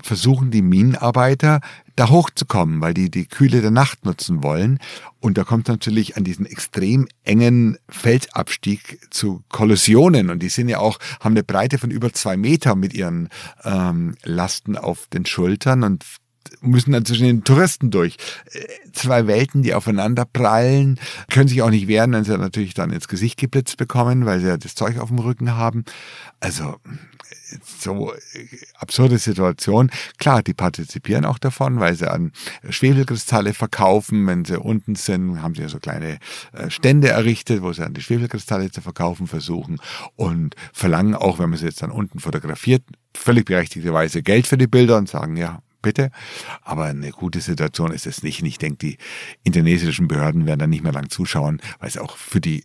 [0.00, 1.60] versuchen die Minenarbeiter
[1.96, 4.78] da hochzukommen, weil die die Kühle der Nacht nutzen wollen.
[5.20, 10.30] Und da kommt natürlich an diesen extrem engen Felsabstieg zu Kollisionen.
[10.30, 13.28] Und die sind ja auch, haben eine Breite von über zwei Meter mit ihren
[13.64, 16.04] ähm, Lasten auf den Schultern und
[16.60, 18.16] müssen dann zwischen den Touristen durch.
[18.52, 22.90] Äh, Zwei Welten, die aufeinander prallen, können sich auch nicht wehren, wenn sie natürlich dann
[22.90, 25.84] ins Gesicht geblitzt bekommen, weil sie ja das Zeug auf dem Rücken haben.
[26.40, 26.76] Also
[27.78, 29.90] so äh, absurde Situation.
[30.18, 32.32] Klar, die partizipieren auch davon, weil sie an
[32.68, 34.26] Schwefelkristalle verkaufen.
[34.26, 36.18] Wenn sie unten sind, haben sie ja so kleine
[36.52, 39.80] äh, Stände errichtet, wo sie an die Schwefelkristalle zu verkaufen versuchen
[40.16, 42.82] und verlangen auch, wenn man sie jetzt dann unten fotografiert,
[43.14, 46.10] völlig berechtigterweise Geld für die Bilder und sagen, ja, bitte.
[46.62, 48.40] Aber eine gute Situation ist es nicht.
[48.40, 48.98] Und ich denke, die
[49.42, 52.64] indonesischen Behörden werden da nicht mehr lang zuschauen, weil es auch für die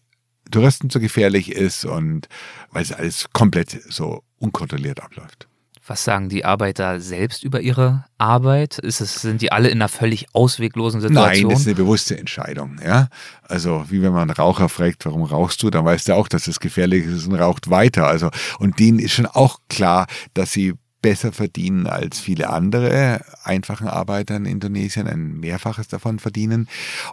[0.52, 2.28] Touristen zu gefährlich ist und
[2.72, 5.48] weil es alles komplett so unkontrolliert abläuft.
[5.90, 8.78] Was sagen die Arbeiter selbst über ihre Arbeit?
[8.78, 11.50] Ist es, sind die alle in einer völlig ausweglosen Nein, Situation?
[11.50, 12.78] das ist eine bewusste Entscheidung.
[12.84, 13.08] Ja?
[13.44, 16.48] Also wie wenn man einen Raucher fragt, warum rauchst du, dann weiß der auch, dass
[16.48, 18.06] es gefährlich ist und raucht weiter.
[18.06, 23.88] Also und denen ist schon auch klar, dass sie besser verdienen als viele andere einfachen
[23.88, 26.68] Arbeiter in Indonesien, ein Mehrfaches davon verdienen.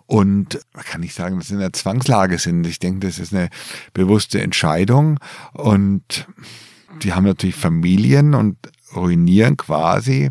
[0.07, 2.67] Und man kann nicht sagen, dass sie in einer Zwangslage sind.
[2.67, 3.51] Ich denke, das ist eine
[3.93, 5.21] bewusste Entscheidung.
[5.53, 6.27] Und
[7.03, 8.57] die haben natürlich Familien und
[8.95, 10.31] ruinieren quasi,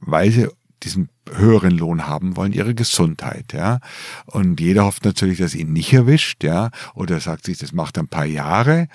[0.00, 0.48] weil sie
[0.82, 3.80] diesen höheren Lohn haben wollen, ihre Gesundheit, ja.
[4.26, 8.08] Und jeder hofft natürlich, dass ihn nicht erwischt, ja, oder sagt sich, das macht ein
[8.08, 8.88] paar Jahre,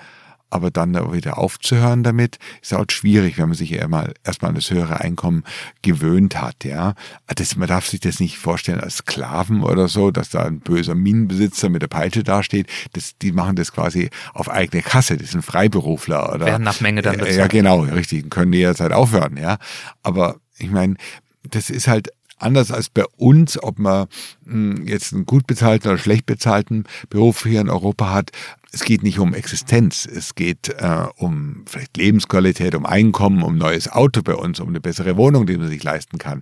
[0.56, 4.56] aber dann da wieder aufzuhören damit, ist halt schwierig, wenn man sich erstmal erstmal an
[4.56, 5.44] das höhere Einkommen
[5.82, 6.96] gewöhnt hat, ja.
[7.36, 10.96] Das, man darf sich das nicht vorstellen als Sklaven oder so, dass da ein böser
[10.96, 12.68] Minenbesitzer mit der Peitsche dasteht.
[12.94, 16.46] Das, die machen das quasi auf eigene Kasse, das sind Freiberufler oder.
[16.46, 17.38] Werden nach Menge dann Ja, bezahlt.
[17.38, 19.58] Ja, genau, richtig, können die jederzeit aufhören, ja.
[20.04, 20.96] Aber ich meine,
[21.44, 24.08] das ist halt anders als bei uns, ob man
[24.45, 28.32] mh, jetzt einen gut bezahlten oder schlecht bezahlten Beruf hier in Europa hat.
[28.71, 33.89] Es geht nicht um Existenz, es geht äh, um vielleicht Lebensqualität, um Einkommen, um neues
[33.89, 36.41] Auto bei uns, um eine bessere Wohnung, die man sich leisten kann.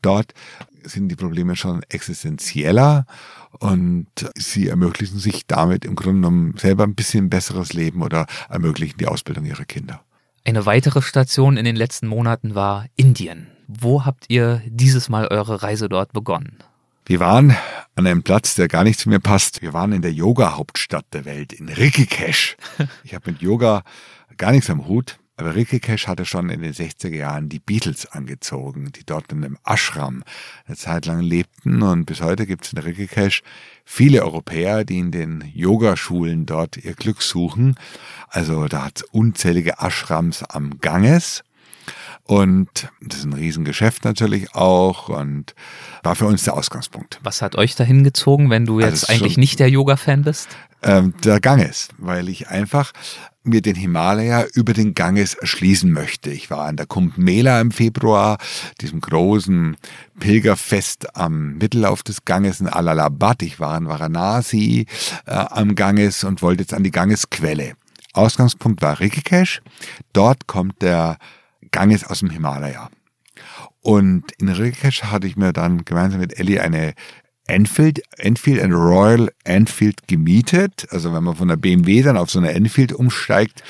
[0.00, 0.32] Dort
[0.82, 3.06] sind die Probleme schon existenzieller
[3.58, 8.98] und sie ermöglichen sich damit im Grunde genommen selber ein bisschen besseres Leben oder ermöglichen
[8.98, 10.02] die Ausbildung ihrer Kinder.
[10.44, 13.53] Eine weitere Station in den letzten Monaten war Indien.
[13.66, 16.58] Wo habt ihr dieses Mal eure Reise dort begonnen?
[17.06, 17.54] Wir waren
[17.96, 19.60] an einem Platz, der gar nicht zu mir passt.
[19.60, 22.56] Wir waren in der Yoga-Hauptstadt der Welt, in Rishikesh.
[23.04, 23.82] Ich habe mit Yoga
[24.36, 28.92] gar nichts am Hut, aber Rishikesh hatte schon in den 60er Jahren die Beatles angezogen,
[28.92, 30.22] die dort in einem Ashram
[30.66, 31.82] eine Zeit lang lebten.
[31.82, 33.42] Und bis heute gibt es in Rishikesh
[33.84, 37.74] viele Europäer, die in den Yogaschulen dort ihr Glück suchen.
[38.28, 41.42] Also da hat es unzählige Ashrams am Ganges.
[42.26, 45.54] Und das ist ein Riesengeschäft natürlich auch und
[46.02, 47.20] war für uns der Ausgangspunkt.
[47.22, 50.22] Was hat euch dahin gezogen, wenn du Also jetzt ist eigentlich schon- nicht der Yoga-Fan
[50.22, 50.48] bist?
[50.82, 52.92] Ähm, der Ganges, weil ich einfach
[53.42, 56.30] mir den Himalaya über den Ganges erschließen möchte.
[56.30, 58.38] Ich war an der Kumbh Mela im Februar,
[58.80, 59.76] diesem großen
[60.18, 63.42] Pilgerfest am Mittellauf des Ganges in Allahabad.
[63.42, 64.86] Ich war in Varanasi
[65.26, 67.74] äh, am Ganges und wollte jetzt an die Gangesquelle.
[68.14, 69.60] Ausgangspunkt war Rikikesh.
[70.14, 71.18] Dort kommt der
[71.74, 72.88] Ganges aus dem Himalaya.
[73.80, 76.94] Und in Rikikesh hatte ich mir dann gemeinsam mit Ellie eine
[77.48, 80.86] Enfield, Enfield and Royal Enfield gemietet.
[80.90, 83.64] Also wenn man von der BMW dann auf so eine Enfield umsteigt,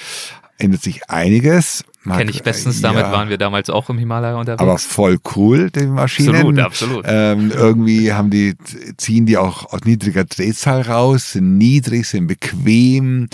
[0.59, 1.83] ändert sich einiges.
[2.05, 4.61] Kenne ich bestens, ja, damit waren wir damals auch im Himalaya unterwegs.
[4.61, 6.35] Aber voll cool, die Maschinen.
[6.35, 7.05] Absolut, absolut.
[7.09, 8.55] Ähm, irgendwie haben die,
[8.99, 13.29] ziehen die auch aus niedriger Drehzahl raus, sind niedrig, sind bequem.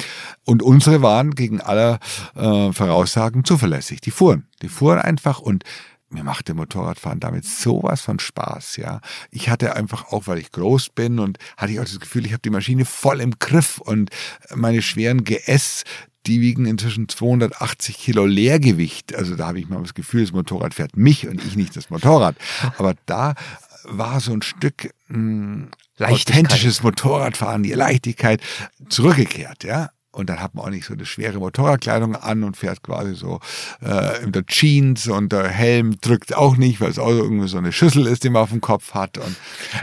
[0.44, 1.98] Und unsere waren gegen aller
[2.36, 4.00] äh, Voraussagen zuverlässig.
[4.00, 4.46] Die fuhren.
[4.62, 5.64] Die fuhren einfach und
[6.10, 9.00] mir machte Motorradfahren damit sowas von Spaß, ja.
[9.30, 12.32] Ich hatte einfach auch, weil ich groß bin und hatte ich auch das Gefühl, ich
[12.32, 14.10] habe die Maschine voll im Griff und
[14.54, 15.84] meine schweren GS,
[16.26, 19.14] die wiegen inzwischen 280 Kilo Leergewicht.
[19.14, 21.90] Also da habe ich mal das Gefühl, das Motorrad fährt mich und ich nicht das
[21.90, 22.36] Motorrad.
[22.76, 23.34] Aber da
[23.84, 25.70] war so ein Stück mh, hm,
[26.00, 28.42] authentisches Motorradfahren, die Leichtigkeit
[28.88, 29.90] zurückgekehrt, ja.
[30.12, 33.38] Und dann hat man auch nicht so eine schwere Motorradkleidung an und fährt quasi so
[33.80, 37.58] äh, in der Jeans und der Helm drückt auch nicht, weil es auch irgendwie so
[37.58, 39.18] eine Schüssel ist, die man auf dem Kopf hat.
[39.18, 39.36] Und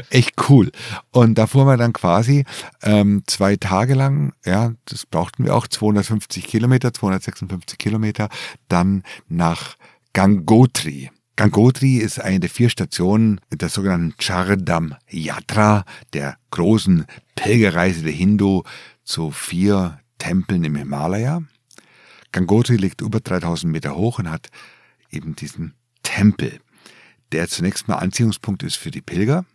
[0.09, 0.71] echt cool.
[1.11, 2.43] Und da fuhren wir dann quasi
[2.83, 8.27] ähm, zwei Tage lang, ja, das brauchten wir auch, 250 Kilometer, 256 Kilometer,
[8.67, 9.77] dann nach
[10.11, 11.09] Gangotri.
[11.37, 18.63] Gangotri ist eine der vier Stationen der sogenannten Chardam Yatra, der großen Pilgerreise der Hindu
[19.03, 21.43] zu vier Tempeln im Himalaya.
[22.31, 24.49] Gangotri liegt über 3000 Meter hoch und hat
[25.09, 26.59] eben diesen Tempel,
[27.31, 29.45] der zunächst mal Anziehungspunkt ist für die Pilger,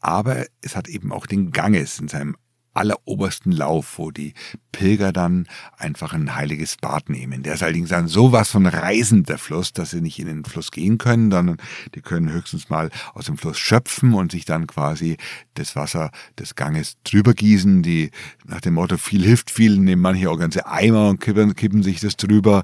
[0.00, 2.36] aber es hat eben auch den Ganges in seinem
[2.74, 4.34] allerobersten Lauf, wo die
[4.72, 7.42] Pilger dann einfach ein heiliges Bad nehmen.
[7.42, 10.70] Der ist allerdings dann sowas von reisend, der Fluss, dass sie nicht in den Fluss
[10.70, 11.58] gehen können, sondern
[11.94, 15.18] die können höchstens mal aus dem Fluss schöpfen und sich dann quasi
[15.54, 17.82] das Wasser des Ganges drüber gießen.
[17.82, 18.10] Die
[18.44, 22.00] nach dem Motto viel hilft viel, nehmen manche auch ganze Eimer und kippen, kippen sich
[22.00, 22.62] das drüber.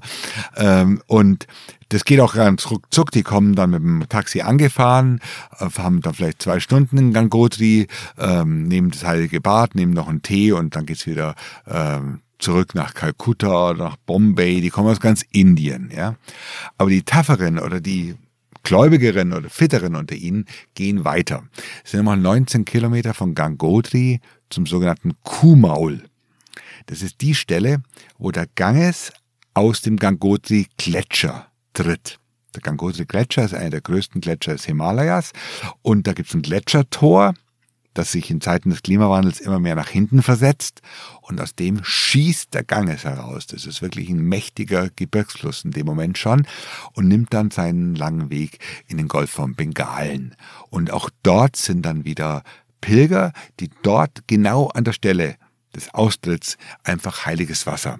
[0.55, 1.45] Ähm, und
[1.89, 3.11] das geht auch ganz ruckzuck.
[3.11, 5.19] Die kommen dann mit dem Taxi angefahren,
[5.59, 10.07] äh, haben dann vielleicht zwei Stunden in Gangotri, ähm, nehmen das heilige Bad, nehmen noch
[10.07, 11.35] einen Tee und dann geht's wieder
[11.67, 14.61] ähm, zurück nach Kalkutta oder nach Bombay.
[14.61, 16.15] Die kommen aus ganz Indien, ja.
[16.77, 18.15] Aber die Tafferen oder die
[18.63, 21.43] Gläubigeren oder Fitteren unter ihnen gehen weiter.
[21.83, 26.03] Es sind nochmal 19 Kilometer von Gangotri zum sogenannten Kuhmaul.
[26.85, 27.81] Das ist die Stelle,
[28.17, 29.11] wo der Ganges
[29.53, 30.67] aus dem Gangotri
[31.79, 32.19] Gletscher tritt.
[32.55, 35.31] Der Gangotri Gletscher ist einer der größten Gletscher des Himalayas
[35.81, 37.33] und da gibt es ein Gletschertor,
[37.93, 40.81] das sich in Zeiten des Klimawandels immer mehr nach hinten versetzt
[41.21, 43.47] und aus dem schießt der Ganges heraus.
[43.47, 46.47] Das ist wirklich ein mächtiger Gebirgsfluss in dem Moment schon
[46.93, 50.35] und nimmt dann seinen langen Weg in den Golf von Bengalen.
[50.69, 52.43] Und auch dort sind dann wieder
[52.81, 55.35] Pilger, die dort genau an der Stelle
[55.75, 57.99] des Austritts einfach heiliges Wasser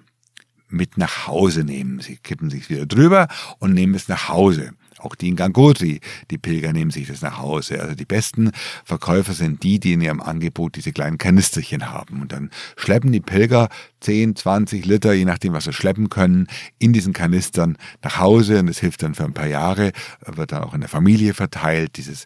[0.69, 1.99] mit nach Hause nehmen.
[1.99, 3.27] Sie kippen sich wieder drüber
[3.59, 4.71] und nehmen es nach Hause.
[4.99, 7.81] Auch die in Gangotri, die Pilger nehmen sich das nach Hause.
[7.81, 8.51] Also die besten
[8.83, 12.21] Verkäufer sind die, die in ihrem Angebot diese kleinen Kanisterchen haben.
[12.21, 13.69] Und dann schleppen die Pilger
[14.01, 16.47] 10, 20 Liter, je nachdem, was sie schleppen können,
[16.79, 18.59] in diesen Kanistern nach Hause.
[18.59, 19.93] Und das hilft dann für ein paar Jahre,
[20.25, 21.95] wird dann auch in der Familie verteilt.
[21.95, 22.25] Dieses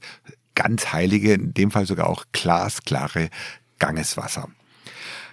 [0.55, 3.29] ganz heilige, in dem Fall sogar auch glasklare
[3.77, 4.49] Gangeswasser.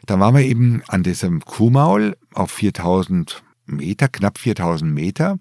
[0.06, 5.38] Da waren wir eben an diesem Kuhmaul auf 4000 Meter, knapp 4000 Meter.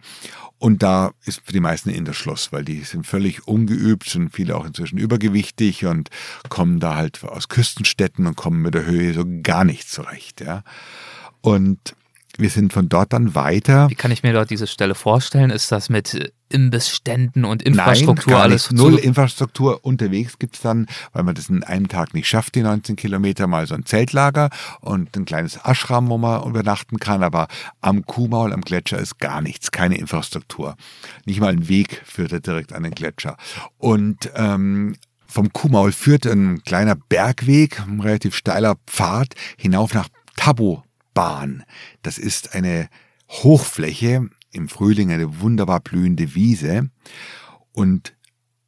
[0.57, 4.33] Und da ist für die meisten in der Schluss, weil die sind völlig ungeübt, sind
[4.33, 6.09] viele auch inzwischen übergewichtig und
[6.49, 10.41] kommen da halt aus Küstenstädten und kommen mit der Höhe so gar nicht zurecht.
[10.41, 10.63] Ja.
[11.41, 11.95] Und
[12.37, 13.89] wir sind von dort dann weiter.
[13.89, 15.49] Wie kann ich mir dort diese Stelle vorstellen?
[15.49, 18.71] Ist das mit Imbissständen und Infrastruktur Nein, alles?
[18.71, 19.79] Null Infrastruktur.
[19.83, 23.67] Unterwegs gibt's dann, weil man das in einem Tag nicht schafft, die 19 Kilometer, mal
[23.67, 24.49] so ein Zeltlager
[24.81, 27.23] und ein kleines Ashram, wo man übernachten kann.
[27.23, 27.47] Aber
[27.81, 30.75] am Kuhmaul, am Gletscher ist gar nichts, keine Infrastruktur.
[31.25, 33.37] Nicht mal ein Weg führt direkt an den Gletscher.
[33.77, 34.95] Und ähm,
[35.27, 40.83] vom Kuhmaul führt ein kleiner Bergweg, ein relativ steiler Pfad hinauf nach Tabo
[41.13, 41.63] Bahn.
[42.01, 42.89] Das ist eine
[43.29, 46.89] Hochfläche, im Frühling eine wunderbar blühende Wiese.
[47.71, 48.15] Und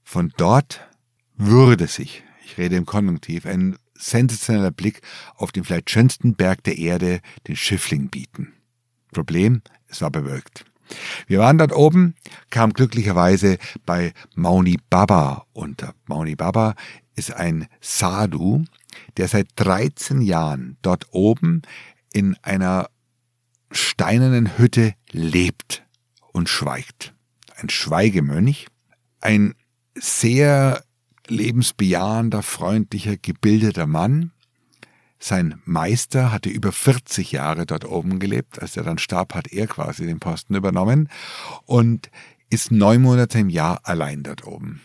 [0.03, 0.87] von dort
[1.35, 5.01] würde sich, ich rede im Konjunktiv, ein sensationeller Blick
[5.35, 8.53] auf den vielleicht schönsten Berg der Erde, den Schiffling, bieten.
[9.11, 10.65] Problem, es war bewölkt.
[11.27, 12.15] Wir waren dort oben,
[12.49, 15.93] kamen glücklicherweise bei Mauni Baba unter.
[16.05, 16.75] Mauni Baba
[17.15, 18.63] ist ein Sadhu,
[19.17, 21.61] der seit 13 Jahren dort oben
[22.11, 22.89] in einer
[23.71, 25.83] steinernen Hütte lebt
[26.31, 27.13] und schweigt.
[27.55, 28.67] Ein Schweigemönch,
[29.19, 29.55] ein
[29.95, 30.83] sehr
[31.27, 34.31] lebensbejahender, freundlicher, gebildeter Mann.
[35.19, 38.61] Sein Meister hatte über 40 Jahre dort oben gelebt.
[38.61, 41.09] Als er dann starb, hat er quasi den Posten übernommen
[41.65, 42.09] und
[42.49, 44.81] ist neun Monate im Jahr allein dort oben.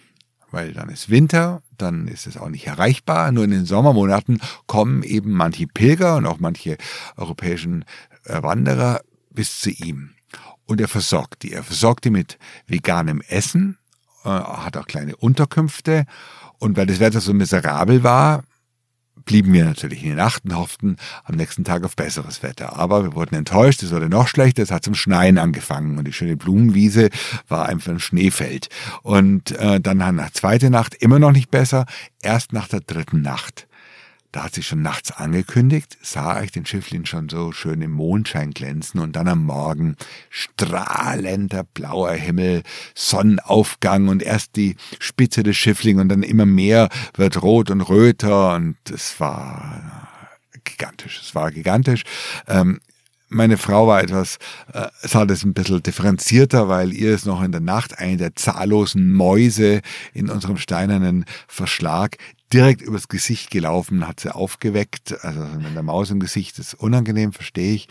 [0.50, 3.32] Weil dann ist Winter, dann ist es auch nicht erreichbar.
[3.32, 6.76] Nur in den Sommermonaten kommen eben manche Pilger und auch manche
[7.16, 7.84] europäischen
[8.28, 10.10] Wanderer bis zu ihm.
[10.64, 11.52] Und er versorgt die.
[11.52, 13.78] Er versorgt die mit veganem Essen,
[14.24, 16.04] äh, hat auch kleine Unterkünfte.
[16.58, 18.42] Und weil das Wetter so miserabel war,
[19.26, 22.76] blieben wir natürlich in den Nacht und hofften am nächsten Tag auf besseres Wetter.
[22.76, 26.12] Aber wir wurden enttäuscht, es wurde noch schlechter, es hat zum Schneien angefangen und die
[26.12, 27.10] schöne Blumenwiese
[27.48, 28.68] war einfach ein Schneefeld.
[29.02, 31.86] Und äh, dann nach zweite Nacht immer noch nicht besser,
[32.22, 33.66] erst nach der dritten Nacht
[34.36, 38.50] da hat sie schon nachts angekündigt, sah ich den Schifflin schon so schön im Mondschein
[38.50, 39.96] glänzen und dann am Morgen
[40.28, 42.62] strahlender blauer Himmel,
[42.94, 48.56] Sonnenaufgang und erst die Spitze des Schiffling und dann immer mehr wird rot und röter
[48.56, 50.10] und es war
[50.64, 52.02] gigantisch, es war gigantisch.
[52.46, 52.80] Ähm,
[53.28, 54.38] meine Frau war etwas,
[54.72, 58.36] äh, sah das ein bisschen differenzierter, weil ihr ist noch in der Nacht eine der
[58.36, 59.80] zahllosen Mäuse
[60.14, 62.18] in unserem steinernen Verschlag
[62.52, 65.24] direkt übers Gesicht gelaufen, hat sie aufgeweckt.
[65.24, 67.88] Also wenn der Maus im Gesicht ist unangenehm, verstehe ich.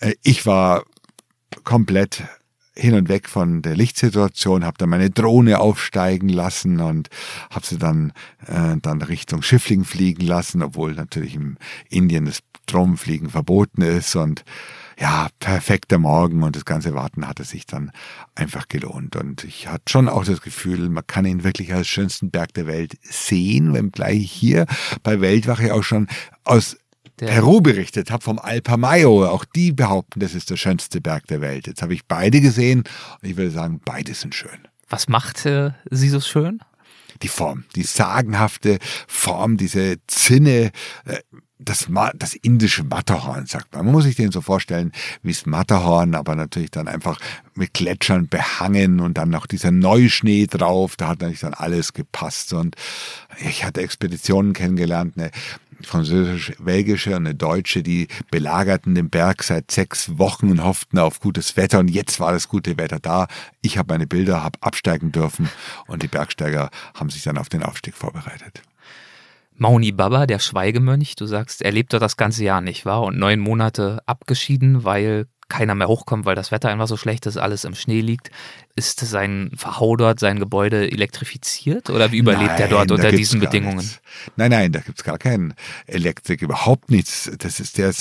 [0.00, 0.84] Äh, ich war
[1.64, 2.24] komplett
[2.78, 7.08] hin und weg von der Lichtsituation, habe dann meine Drohne aufsteigen lassen und
[7.50, 8.12] habe sie dann
[8.46, 11.56] äh, dann Richtung Schiffling fliegen lassen, obwohl natürlich im
[11.88, 14.44] Indien das Drohnenfliegen verboten ist und
[14.98, 17.92] ja, perfekter Morgen und das ganze Warten hatte sich dann
[18.34, 19.16] einfach gelohnt.
[19.16, 22.66] Und ich hatte schon auch das Gefühl, man kann ihn wirklich als schönsten Berg der
[22.66, 24.66] Welt sehen, wenngleich ich hier
[25.02, 26.08] bei Weltwache auch schon
[26.44, 26.78] aus
[27.20, 29.26] der Peru berichtet habe vom Alpamayo.
[29.26, 31.66] Auch die behaupten, das ist der schönste Berg der Welt.
[31.66, 32.84] Jetzt habe ich beide gesehen
[33.20, 34.68] und ich würde sagen, beide sind schön.
[34.88, 36.60] Was macht äh, sie so schön?
[37.22, 38.78] Die Form, die sagenhafte
[39.08, 40.70] Form, diese Zinne.
[41.04, 41.18] Äh,
[41.58, 43.86] das, das indische Matterhorn, sagt man.
[43.86, 44.92] Man muss sich den so vorstellen
[45.22, 47.18] wie das Matterhorn, aber natürlich dann einfach
[47.54, 50.96] mit Gletschern behangen und dann noch dieser Neuschnee drauf.
[50.96, 52.52] Da hat natürlich dann alles gepasst.
[52.52, 52.76] Und
[53.40, 55.30] ich hatte Expeditionen kennengelernt, eine
[55.82, 61.56] französisch-belgische und eine deutsche, die belagerten den Berg seit sechs Wochen und hofften auf gutes
[61.56, 61.78] Wetter.
[61.78, 63.28] Und jetzt war das gute Wetter da.
[63.62, 65.48] Ich habe meine Bilder, habe absteigen dürfen
[65.86, 68.62] und die Bergsteiger haben sich dann auf den Aufstieg vorbereitet.
[69.58, 73.02] Mauni Baba, der Schweigemönch, du sagst, er lebt dort das ganze Jahr nicht, wahr?
[73.02, 77.36] Und neun Monate abgeschieden, weil keiner mehr hochkommt, weil das Wetter einfach so schlecht ist,
[77.36, 78.30] alles im Schnee liegt.
[78.74, 83.40] Ist sein Verhau dort, sein Gebäude elektrifiziert oder wie überlebt nein, er dort unter diesen
[83.40, 83.76] Bedingungen?
[83.76, 84.00] Nichts.
[84.34, 85.54] Nein, nein, da gibt's gar keinen
[85.86, 87.30] Elektrik, überhaupt nichts.
[87.38, 87.92] Das ist der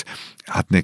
[0.50, 0.84] hat eine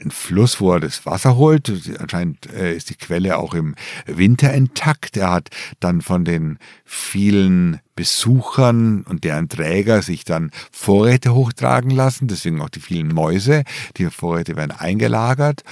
[0.00, 1.72] ein Fluss, wo er das Wasser holt.
[1.98, 3.74] Anscheinend äh, ist die Quelle auch im
[4.06, 5.16] Winter intakt.
[5.16, 12.26] Er hat dann von den vielen Besuchern und deren Träger sich dann Vorräte hochtragen lassen.
[12.26, 13.62] Deswegen auch die vielen Mäuse.
[13.96, 15.62] Die Vorräte werden eingelagert.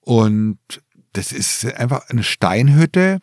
[0.00, 0.58] Und
[1.14, 3.20] das ist einfach eine Steinhütte.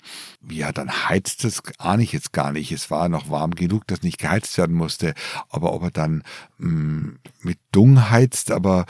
[0.49, 2.71] Ja, dann heizt es ahne ich jetzt gar nicht.
[2.71, 5.13] Es war noch warm genug, dass nicht geheizt werden musste.
[5.49, 6.23] Aber ob er dann
[6.57, 8.85] mh, mm, mit Dung heizt, aber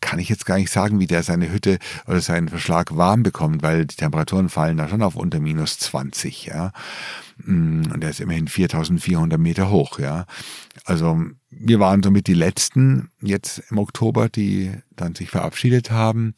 [0.00, 3.62] kann ich jetzt gar nicht sagen, wie der seine Hütte oder seinen Verschlag warm bekommt,
[3.62, 6.72] weil die Temperaturen fallen da schon auf unter minus 20, ja.
[7.38, 10.26] Mm, und der ist immerhin 4400 Meter hoch, ja.
[10.84, 11.18] Also
[11.50, 16.34] wir waren somit die letzten jetzt im Oktober, die dann sich verabschiedet haben.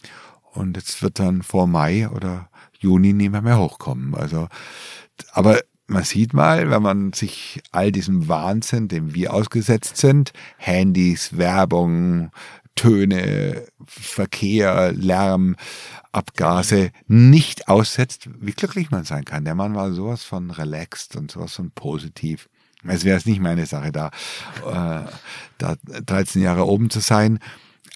[0.53, 2.49] Und jetzt wird dann vor Mai oder
[2.79, 4.15] Juni niemand mehr hochkommen.
[4.15, 4.49] Also,
[5.33, 11.37] aber man sieht mal, wenn man sich all diesem Wahnsinn, dem wir ausgesetzt sind, Handys,
[11.39, 12.31] Werbung,
[12.79, 15.57] Töne, Verkehr, Lärm,
[16.13, 19.45] Abgase nicht aussetzt, wie glücklich man sein kann.
[19.45, 22.49] Der Mann war sowas von relaxed und sowas von positiv.
[22.85, 24.11] Es wäre es nicht meine Sache, da,
[24.65, 25.11] äh,
[25.59, 27.41] da 13 Jahre oben zu sein.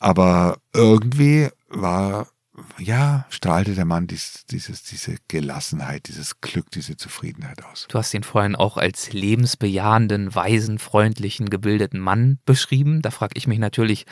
[0.01, 2.27] Aber irgendwie war,
[2.79, 7.87] ja, strahlte der Mann dies, dieses, diese Gelassenheit, dieses Glück, diese Zufriedenheit aus.
[7.89, 13.01] Du hast ihn vorhin auch als lebensbejahenden, weisen, freundlichen, gebildeten Mann beschrieben.
[13.01, 14.07] Da frage ich mich natürlich,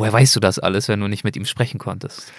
[0.00, 2.32] Woher weißt du das alles, wenn du nicht mit ihm sprechen konntest?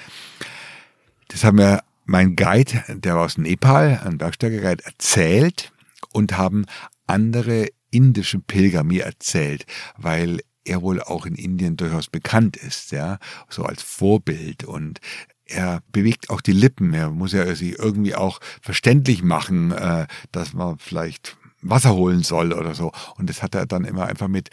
[1.28, 5.71] Das hat mir mein Guide, der war aus Nepal, ein Bergsteigerguide, erzählt
[6.12, 6.65] und haben
[7.06, 13.20] andere indische Pilger mir erzählt, weil er wohl auch in Indien durchaus bekannt ist, ja,
[13.47, 14.99] so als Vorbild und
[15.45, 16.95] er bewegt auch die Lippen.
[16.95, 22.53] Er muss ja sich irgendwie auch verständlich machen, äh, dass man vielleicht Wasser holen soll
[22.53, 22.91] oder so.
[23.18, 24.49] Und das hat er dann immer einfach mit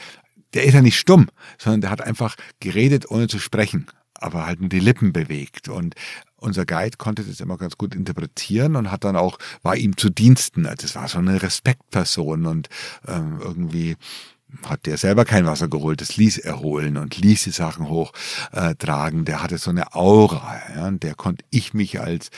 [0.54, 1.28] der ist ja nicht stumm,
[1.58, 3.86] sondern der hat einfach geredet, ohne zu sprechen.
[4.20, 5.68] aber halt nur die Lippen bewegt.
[5.68, 5.94] Und
[6.36, 10.10] unser Guide konnte das immer ganz gut interpretieren und hat dann auch, war ihm zu
[10.10, 10.66] Diensten.
[10.66, 12.68] Also das war so eine Respektperson und
[13.06, 13.96] ähm, irgendwie
[14.64, 19.20] hat der selber kein Wasser geholt, das ließ er holen und ließ die Sachen hochtragen.
[19.20, 22.30] Äh, der hatte so eine Aura, ja, und der konnte ich mich als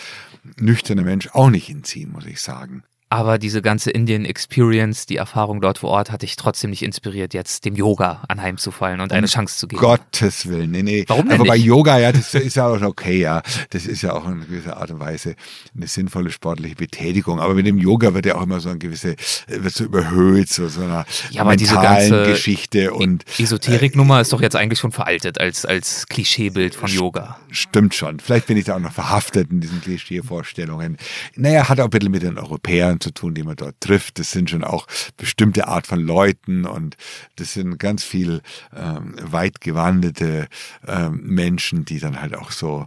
[0.58, 2.82] nüchterner Mensch auch nicht entziehen, muss ich sagen.
[3.12, 7.34] Aber diese ganze Indian Experience, die Erfahrung dort vor Ort, hat dich trotzdem nicht inspiriert,
[7.34, 9.82] jetzt dem Yoga anheimzufallen und eine um Chance zu geben.
[9.82, 11.04] Gottes Willen, nee, nee.
[11.08, 13.42] Warum denn Aber bei Yoga, ja, das ist ja auch okay, ja.
[13.70, 15.34] Das ist ja auch in gewisser Art und Weise
[15.74, 17.40] eine sinnvolle sportliche Betätigung.
[17.40, 19.16] Aber mit dem Yoga wird ja auch immer so eine gewisse,
[19.48, 23.24] wird so überhöht, so, so einer ja, aber diese ganze Geschichte und.
[23.40, 27.40] Esoteriknummer äh, ist doch jetzt eigentlich schon veraltet als, als Klischeebild von Yoga.
[27.50, 28.20] Stimmt schon.
[28.20, 30.96] Vielleicht bin ich da auch noch verhaftet in diesen Klischeevorstellungen.
[31.34, 34.18] Naja, hat auch ein bisschen mit den Europäern zu tun, die man dort trifft.
[34.18, 34.86] Das sind schon auch
[35.16, 36.96] bestimmte Art von Leuten und
[37.36, 38.42] das sind ganz viel
[38.76, 40.48] ähm, weit gewandete
[40.86, 42.86] ähm, Menschen, die dann halt auch so,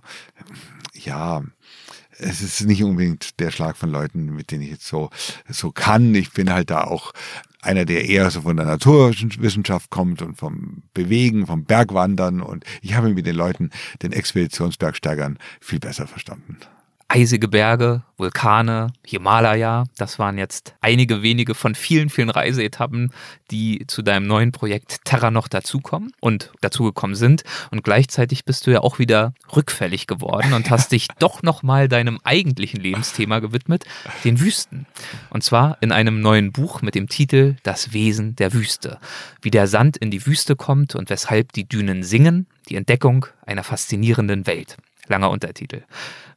[0.94, 1.44] ja,
[2.20, 5.10] es ist nicht unbedingt der Schlag von Leuten, mit denen ich jetzt so,
[5.50, 6.14] so kann.
[6.16, 7.12] Ich bin halt da auch
[7.62, 12.94] einer, der eher so von der Naturwissenschaft kommt und vom Bewegen, vom Bergwandern und ich
[12.96, 16.58] habe mit den Leuten, den Expeditionsbergsteigern viel besser verstanden
[17.08, 19.84] eisige Berge, Vulkane, Himalaya.
[19.98, 23.12] Das waren jetzt einige wenige von vielen, vielen Reiseetappen,
[23.52, 27.44] die zu deinem neuen Projekt Terra noch dazukommen und dazugekommen sind.
[27.72, 32.20] Und gleichzeitig bist du ja auch wieder rückfällig geworden und hast dich doch nochmal deinem
[32.24, 33.86] eigentlichen Lebensthema gewidmet,
[34.24, 34.86] den Wüsten.
[35.30, 39.00] Und zwar in einem neuen Buch mit dem Titel Das Wesen der Wüste.
[39.42, 43.64] Wie der Sand in die Wüste kommt und weshalb die Dünen singen, die Entdeckung einer
[43.64, 44.78] faszinierenden Welt.
[45.08, 45.84] Langer Untertitel.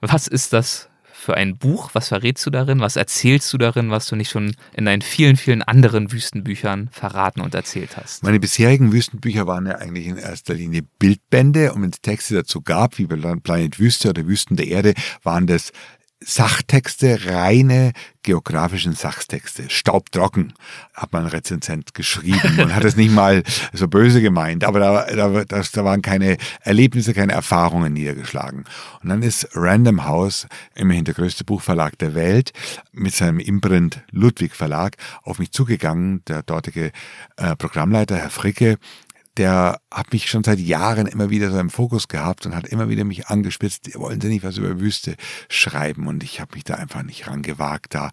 [0.00, 0.88] Was ist das
[1.26, 1.90] für ein Buch?
[1.92, 2.78] Was verrätst du darin?
[2.78, 7.40] Was erzählst du darin, was du nicht schon in deinen vielen, vielen anderen Wüstenbüchern verraten
[7.40, 8.22] und erzählt hast?
[8.22, 12.60] Meine bisherigen Wüstenbücher waren ja eigentlich in erster Linie Bildbände und wenn es Texte dazu
[12.60, 15.72] gab, wie Planet Wüste oder Wüsten der Erde, waren das
[16.28, 17.92] Sachtexte, reine
[18.24, 19.70] geografischen Sachstexte.
[19.70, 20.54] Staubtrocken,
[20.92, 25.44] hat man Rezensent geschrieben und hat es nicht mal so böse gemeint, aber da, da,
[25.44, 28.64] das, da waren keine Erlebnisse, keine Erfahrungen niedergeschlagen.
[29.04, 32.52] Und dann ist Random House, immerhin der größte Buchverlag der Welt,
[32.90, 36.90] mit seinem Imprint Ludwig Verlag auf mich zugegangen, der dortige
[37.36, 38.78] äh, Programmleiter, Herr Fricke,
[39.36, 42.88] der hat mich schon seit Jahren immer wieder so im Fokus gehabt und hat immer
[42.88, 45.16] wieder mich angespitzt, wollen Sie nicht was über Wüste
[45.48, 46.06] schreiben?
[46.06, 48.10] Und ich habe mich da einfach nicht rangewagt, da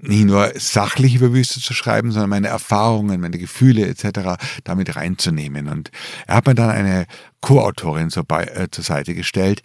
[0.00, 4.42] nicht nur sachlich über Wüste zu schreiben, sondern meine Erfahrungen, meine Gefühle etc.
[4.64, 5.68] damit reinzunehmen.
[5.68, 5.90] Und
[6.26, 7.06] er hat mir dann eine
[7.40, 9.62] Co-Autorin zur, äh, zur Seite gestellt,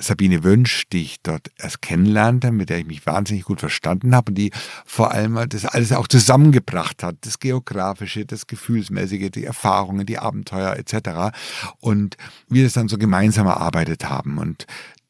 [0.00, 4.30] Sabine Wünsch, die ich dort erst kennenlernte, mit der ich mich wahnsinnig gut verstanden habe
[4.30, 4.52] und die
[4.84, 10.76] vor allem das alles auch zusammengebracht hat, das Geografische, das Gefühlsmäßige, die Erfahrungen, die Abenteuer
[10.76, 11.36] etc.
[11.80, 12.16] Und
[12.48, 14.38] wir das dann so gemeinsam erarbeitet haben.
[14.38, 14.66] Und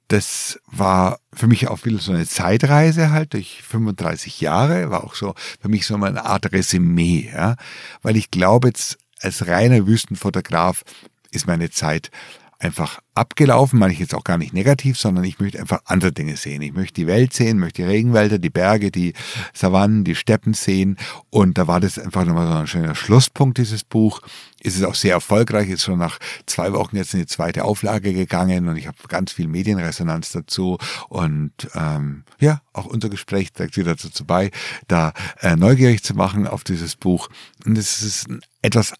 [0.08, 5.14] das war für mich auch wieder so eine Zeitreise halt durch 35 Jahre, war auch
[5.14, 7.56] so für mich so eine Art Resümee, ja,
[8.02, 10.82] weil ich glaube jetzt als reiner Wüstenfotograf
[11.30, 12.10] ist meine Zeit
[12.58, 16.36] einfach abgelaufen, meine ich jetzt auch gar nicht negativ, sondern ich möchte einfach andere Dinge
[16.36, 16.60] sehen.
[16.62, 19.14] Ich möchte die Welt sehen, möchte die Regenwälder, die Berge, die
[19.54, 20.96] Savannen, die Steppen sehen.
[21.30, 24.20] Und da war das einfach nochmal so ein schöner Schlusspunkt, dieses Buch.
[24.60, 28.12] Ist es auch sehr erfolgreich, ist schon nach zwei Wochen jetzt in die zweite Auflage
[28.12, 30.78] gegangen und ich habe ganz viel Medienresonanz dazu.
[31.08, 34.50] Und ähm, ja, auch unser Gespräch trägt wieder dazu bei,
[34.88, 37.28] da äh, neugierig zu machen auf dieses Buch.
[37.64, 38.26] Und es ist
[38.62, 38.94] etwas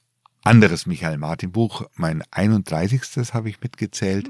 [0.49, 3.03] anderes Michael Martin Buch, mein 31.
[3.35, 4.29] habe ich mitgezählt.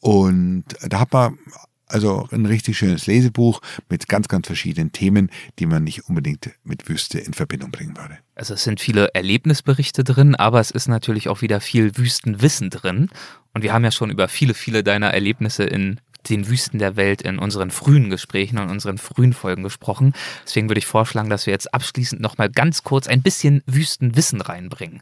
[0.00, 1.38] Und da hat man
[1.86, 6.88] also ein richtig schönes Lesebuch mit ganz, ganz verschiedenen Themen, die man nicht unbedingt mit
[6.88, 8.18] Wüste in Verbindung bringen würde.
[8.34, 13.08] Also es sind viele Erlebnisberichte drin, aber es ist natürlich auch wieder viel Wüstenwissen drin.
[13.54, 17.22] Und wir haben ja schon über viele, viele deiner Erlebnisse in den Wüsten der Welt
[17.22, 20.12] in unseren frühen Gesprächen und unseren frühen Folgen gesprochen.
[20.44, 25.00] Deswegen würde ich vorschlagen, dass wir jetzt abschließend nochmal ganz kurz ein bisschen Wüstenwissen reinbringen.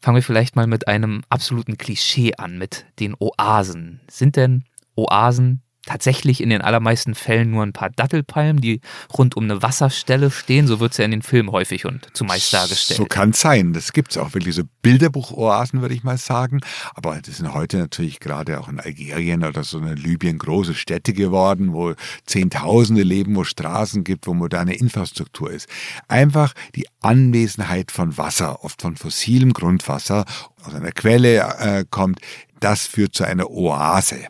[0.00, 4.00] Fangen wir vielleicht mal mit einem absoluten Klischee an, mit den Oasen.
[4.08, 4.64] Sind denn
[4.94, 8.82] Oasen tatsächlich in den allermeisten Fällen nur ein paar Dattelpalmen, die
[9.16, 10.66] rund um eine Wasserstelle stehen.
[10.66, 12.98] So wird es ja in den Filmen häufig und zumeist dargestellt.
[12.98, 13.72] So kann es sein.
[13.72, 16.60] Das gibt es auch wirklich so Bilderbuchoasen, würde ich mal sagen.
[16.94, 21.14] Aber das sind heute natürlich gerade auch in Algerien oder so in Libyen große Städte
[21.14, 21.94] geworden, wo
[22.26, 25.68] Zehntausende leben, wo Straßen gibt, wo moderne Infrastruktur ist.
[26.06, 30.26] Einfach die Anwesenheit von Wasser, oft von fossilem Grundwasser,
[30.62, 32.20] aus einer Quelle äh, kommt,
[32.60, 34.26] das führt zu einer Oase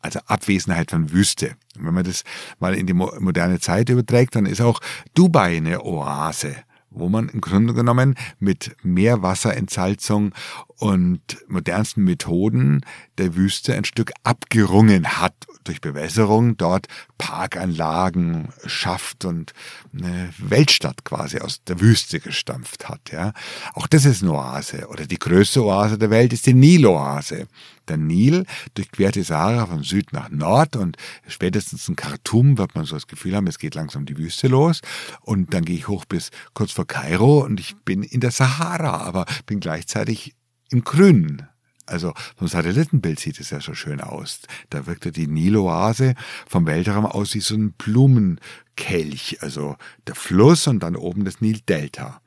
[0.00, 1.56] also Abwesenheit von Wüste.
[1.76, 2.24] Und wenn man das
[2.58, 4.80] mal in die moderne Zeit überträgt, dann ist auch
[5.14, 6.56] Dubai eine Oase
[6.90, 10.34] wo man im Grunde genommen mit Meerwasserentsalzung
[10.80, 12.80] und modernsten Methoden
[13.18, 16.86] der Wüste ein Stück abgerungen hat durch Bewässerung, dort
[17.18, 19.52] Parkanlagen schafft und
[19.92, 23.12] eine Weltstadt quasi aus der Wüste gestampft hat.
[23.12, 23.34] Ja.
[23.74, 24.88] Auch das ist eine Oase.
[24.88, 27.46] Oder die größte Oase der Welt ist die Niloase.
[27.86, 30.96] Der Nil durchquert die Sahara von Süd nach Nord und
[31.28, 34.80] spätestens in Khartoum wird man so das Gefühl haben, es geht langsam die Wüste los.
[35.20, 39.02] Und dann gehe ich hoch bis kurz vor Kairo und ich bin in der Sahara,
[39.02, 40.34] aber bin gleichzeitig
[40.70, 41.46] im Grünen.
[41.86, 44.40] Also vom Satellitenbild sieht es ja so schön aus.
[44.70, 46.14] Da wirkte die Niloase
[46.48, 49.38] vom Weltraum aus wie so ein Blumenkelch.
[49.40, 52.20] Also der Fluss und dann oben das Nildelta.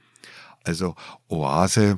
[0.65, 0.95] Also
[1.29, 1.97] Oase,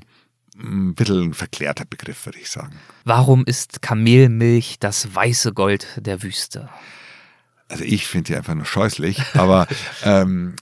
[0.58, 2.76] ein bisschen ein verklärter Begriff, würde ich sagen.
[3.04, 6.70] Warum ist Kamelmilch das weiße Gold der Wüste?
[7.68, 9.68] Also ich finde die einfach nur scheußlich, aber
[10.04, 10.56] ähm,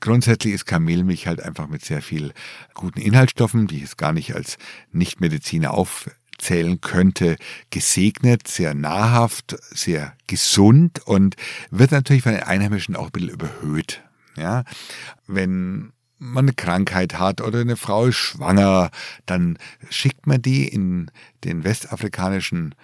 [0.00, 2.32] Grundsätzlich ist Kamelmilch halt einfach mit sehr viel
[2.74, 4.58] guten Inhaltsstoffen, die ich jetzt gar nicht als
[4.92, 7.36] Nichtmediziner aufzählen könnte,
[7.70, 11.36] gesegnet, sehr nahrhaft, sehr gesund und
[11.70, 14.02] wird natürlich von den Einheimischen auch ein bisschen überhöht.
[14.36, 14.64] Ja,
[15.26, 18.90] wenn man eine Krankheit hat oder eine Frau ist schwanger,
[19.26, 19.58] dann
[19.90, 21.10] schickt man die in
[21.44, 22.74] den westafrikanischen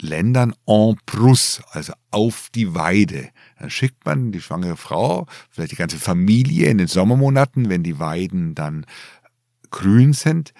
[0.00, 3.30] Ländern en brousse, also auf die Weide.
[3.58, 7.98] Dann schickt man die schwangere Frau, vielleicht die ganze Familie in den Sommermonaten, wenn die
[7.98, 8.86] Weiden dann
[9.70, 10.52] grün sind,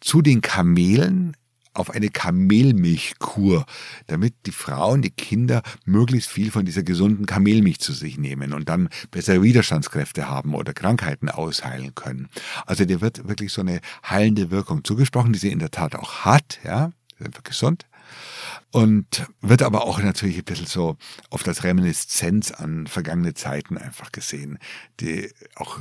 [0.00, 1.36] zu den Kamelen
[1.72, 3.66] auf eine Kamelmilchkur,
[4.06, 8.68] damit die Frauen, die Kinder möglichst viel von dieser gesunden Kamelmilch zu sich nehmen und
[8.68, 12.28] dann bessere Widerstandskräfte haben oder Krankheiten ausheilen können.
[12.64, 16.24] Also dir wird wirklich so eine heilende Wirkung zugesprochen, die sie in der Tat auch
[16.24, 16.92] hat, ja,
[17.42, 17.86] gesund
[18.74, 20.96] und wird aber auch natürlich ein bisschen so
[21.30, 24.58] auf das Reminiszenz an vergangene Zeiten einfach gesehen,
[24.98, 25.78] die auch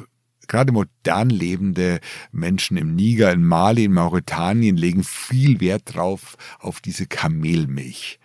[0.47, 6.81] gerade modern lebende Menschen im Niger, in Mali, in Mauretanien legen viel Wert drauf auf
[6.81, 8.19] diese Kamelmilch.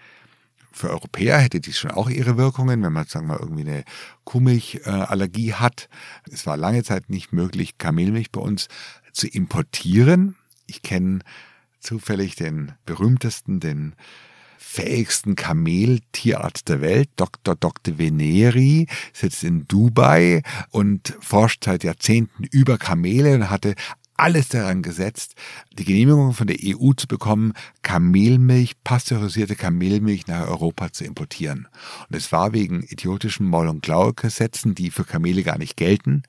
[0.70, 3.84] Für Europäer hätte dies schon auch ihre Wirkungen, wenn man, sagen wir, irgendwie eine
[4.24, 5.88] Kuhmilchallergie hat.
[6.30, 8.68] Es war lange Zeit nicht möglich, Kamelmilch bei uns
[9.12, 10.36] zu importieren.
[10.66, 11.20] Ich kenne
[11.80, 13.94] zufällig den berühmtesten, den
[14.58, 17.54] fähigsten Kameltierarzt der Welt, Dr.
[17.54, 17.98] Dr.
[17.98, 23.74] Veneri, sitzt in Dubai und forscht seit Jahrzehnten über Kamele und hatte
[24.18, 25.34] alles daran gesetzt,
[25.72, 27.52] die Genehmigung von der EU zu bekommen,
[27.82, 31.68] Kamelmilch, pasteurisierte Kamelmilch nach Europa zu importieren.
[32.08, 36.24] Und es war wegen idiotischen Moll- und Glauke-Gesetzen, die für Kamele gar nicht gelten,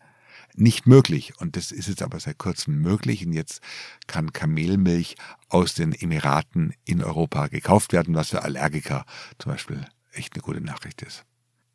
[0.55, 1.33] nicht möglich.
[1.39, 3.25] Und das ist jetzt aber seit kurzem möglich.
[3.25, 3.61] Und jetzt
[4.07, 5.15] kann Kamelmilch
[5.47, 9.05] aus den Emiraten in Europa gekauft werden, was für Allergiker
[9.37, 11.25] zum Beispiel echt eine gute Nachricht ist.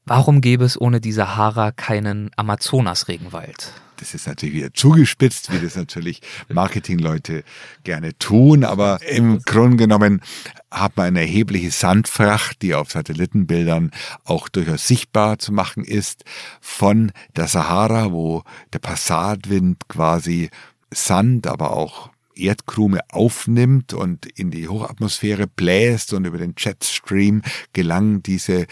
[0.07, 3.73] Warum gäbe es ohne die Sahara keinen Amazonas-Regenwald?
[3.99, 7.45] Das ist natürlich wieder zugespitzt, wie das natürlich Marketingleute
[7.85, 10.21] gerne tun, aber im Grunde genommen
[10.71, 13.93] hat man eine erhebliche Sandfracht, die auf Satellitenbildern
[14.25, 16.25] auch durchaus sichtbar zu machen ist,
[16.61, 18.43] von der Sahara, wo
[18.73, 20.51] der Passatwind quasi
[20.91, 27.43] Sand, aber auch Erdkrume aufnimmt und in die Hochatmosphäre bläst und über den Jetstream
[27.73, 28.67] gelangen diese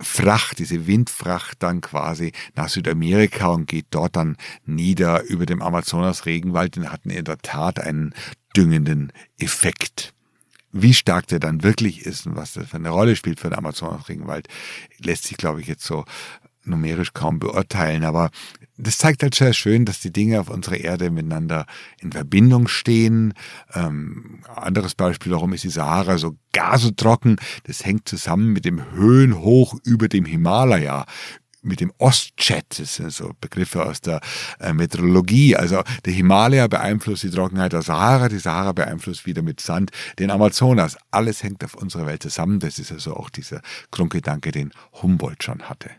[0.00, 6.76] Fracht, diese Windfracht dann quasi nach Südamerika und geht dort dann nieder über dem Amazonas-Regenwald
[6.76, 8.14] und hatten in der Tat einen
[8.56, 10.12] düngenden Effekt.
[10.72, 13.58] Wie stark der dann wirklich ist und was das für eine Rolle spielt für den
[13.58, 14.48] Amazonas-Regenwald,
[14.98, 16.04] lässt sich, glaube ich, jetzt so
[16.66, 18.04] numerisch kaum beurteilen.
[18.04, 18.30] Aber
[18.76, 21.66] das zeigt halt sehr schön, dass die Dinge auf unserer Erde miteinander
[22.00, 23.34] in Verbindung stehen.
[23.74, 27.36] Ähm, anderes Beispiel, warum ist die Sahara so gar so trocken?
[27.64, 31.06] Das hängt zusammen mit dem Höhenhoch über dem Himalaya
[31.66, 34.20] mit dem Ostjet, das sind so Begriffe aus der
[34.60, 35.56] äh, Meteorologie.
[35.56, 40.30] Also der Himalaya beeinflusst die Trockenheit der Sahara, die Sahara beeinflusst wieder mit Sand den
[40.30, 40.96] Amazonas.
[41.10, 42.60] Alles hängt auf unserer Welt zusammen.
[42.60, 43.60] Das ist also auch dieser
[43.90, 45.90] Grundgedanke, den Humboldt schon hatte.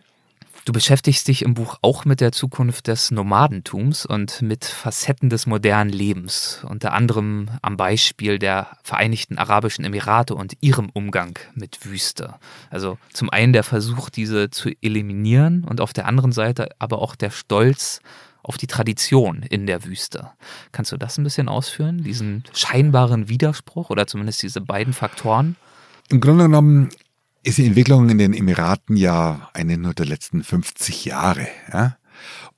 [0.68, 5.46] Du beschäftigst dich im Buch auch mit der Zukunft des Nomadentums und mit Facetten des
[5.46, 12.36] modernen Lebens, unter anderem am Beispiel der Vereinigten Arabischen Emirate und ihrem Umgang mit Wüste.
[12.70, 17.16] Also zum einen der Versuch, diese zu eliminieren und auf der anderen Seite aber auch
[17.16, 18.02] der Stolz
[18.44, 20.32] auf die Tradition in der Wüste.
[20.74, 25.56] Kannst du das ein bisschen ausführen, diesen scheinbaren Widerspruch oder zumindest diese beiden Faktoren?
[26.10, 26.90] Im Grunde genommen
[27.48, 31.48] ist die Entwicklung in den Emiraten ja eine nur der letzten 50 Jahre.
[31.72, 31.98] Ja?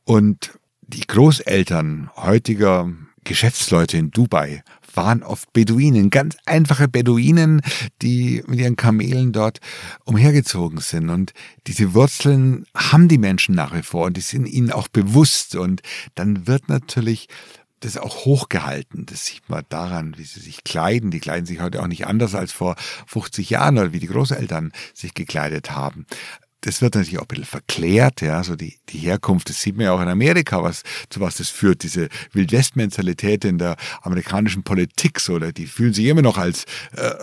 [0.03, 2.91] Und die Großeltern heutiger
[3.23, 4.63] Geschäftsleute in Dubai
[4.95, 7.61] waren oft Beduinen, ganz einfache Beduinen,
[8.01, 9.59] die mit ihren Kamelen dort
[10.05, 11.11] umhergezogen sind.
[11.11, 11.33] Und
[11.67, 15.55] diese Wurzeln haben die Menschen nach wie vor und die sind ihnen auch bewusst.
[15.55, 15.83] Und
[16.15, 17.27] dann wird natürlich
[17.79, 19.05] das auch hochgehalten.
[19.05, 21.11] Das sieht man daran, wie sie sich kleiden.
[21.11, 22.75] Die kleiden sich heute auch nicht anders als vor
[23.07, 26.05] 50 Jahren oder wie die Großeltern sich gekleidet haben.
[26.61, 29.85] Das wird natürlich auch ein bisschen verklärt, ja, so die, die Herkunft, das sieht man
[29.85, 35.21] ja auch in Amerika, was, zu was das führt, diese Wildwest-Mentalität in der amerikanischen Politik,
[35.21, 36.65] so, die fühlen sich immer noch als,
[36.97, 37.13] äh,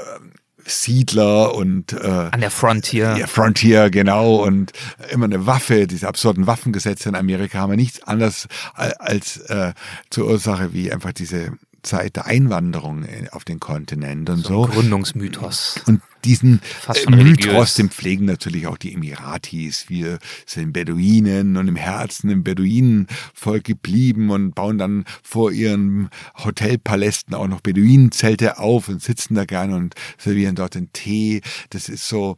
[0.66, 3.16] Siedler und äh, an der Frontier.
[3.18, 4.72] Ja, Frontier, genau, und
[5.10, 9.72] immer eine Waffe, diese absurden Waffengesetze in Amerika haben wir nichts anderes als äh,
[10.10, 11.52] zur Ursache wie einfach diese
[11.82, 14.66] Zeit der Einwanderung äh, auf den Kontinent und so.
[14.66, 14.72] so.
[14.72, 15.80] Gründungsmythos.
[15.86, 19.88] Und diesen äh, Mythos, den pflegen natürlich auch die Emiratis.
[19.88, 26.10] Wir sind Beduinen und im Herzen im Beduinenvolk geblieben und bauen dann vor ihren
[26.44, 31.40] Hotelpalästen auch noch Beduinenzelte auf und sitzen da gerne und servieren dort den Tee.
[31.70, 32.36] Das ist so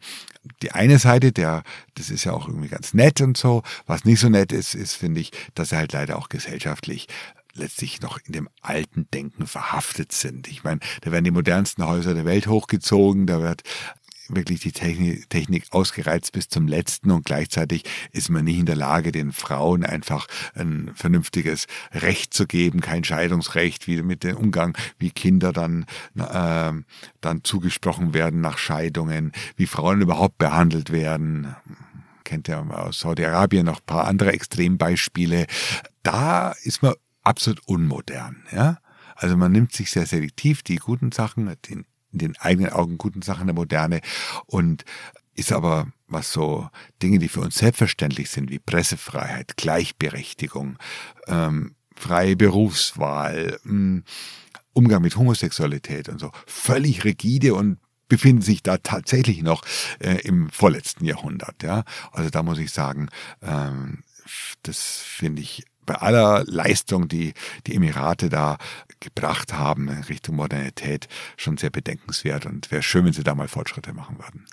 [0.63, 1.63] die eine Seite, der,
[1.95, 3.63] das ist ja auch irgendwie ganz nett und so.
[3.87, 7.09] Was nicht so nett ist, ist, finde ich, dass er halt leider auch gesellschaftlich
[7.59, 10.49] letztlich noch in dem alten Denken verhaftet sind.
[10.49, 13.63] Ich meine, da werden die modernsten Häuser der Welt hochgezogen, da wird
[14.29, 19.13] wirklich die Technik, ausgereizt bis zum letzten und gleichzeitig ist man nicht in der Lage,
[19.13, 25.11] den Frauen einfach ein vernünftiges Recht zu geben, kein Scheidungsrecht, wie mit dem Umgang, wie
[25.11, 25.87] Kinder dann,
[26.17, 26.73] äh,
[27.21, 31.55] dann zugesprochen werden nach Scheidungen, wie Frauen überhaupt behandelt werden
[32.25, 35.47] kennt ja aus Saudi-Arabien noch ein paar andere Extrembeispiele.
[36.03, 36.93] Da ist man
[37.29, 38.45] absolut unmodern.
[38.51, 38.79] Ja?
[39.15, 43.23] Also man nimmt sich sehr selektiv die guten Sachen, den, in den eigenen Augen guten
[43.23, 44.01] Sachen der Moderne
[44.47, 44.85] und
[45.35, 46.69] ist aber, was so
[47.03, 50.79] Dinge, die für uns selbstverständlich sind, wie Pressefreiheit, Gleichberechtigung,
[51.27, 54.05] ähm, freie Berufswahl, hm,
[54.73, 59.65] Umgang mit Homosexualität und so, völlig rigide und befinden sich da tatsächlich noch
[59.99, 61.63] äh, im vorletzten Jahrhundert.
[61.63, 61.85] Ja?
[62.11, 63.09] Also da muss ich sagen,
[63.43, 64.03] ähm,
[64.63, 67.33] das finde ich bei aller Leistung, die
[67.67, 68.59] die Emirate da
[69.01, 73.49] gebracht haben in Richtung Modernität, schon sehr bedenkenswert und wäre schön, wenn sie da mal
[73.49, 74.45] Fortschritte machen würden.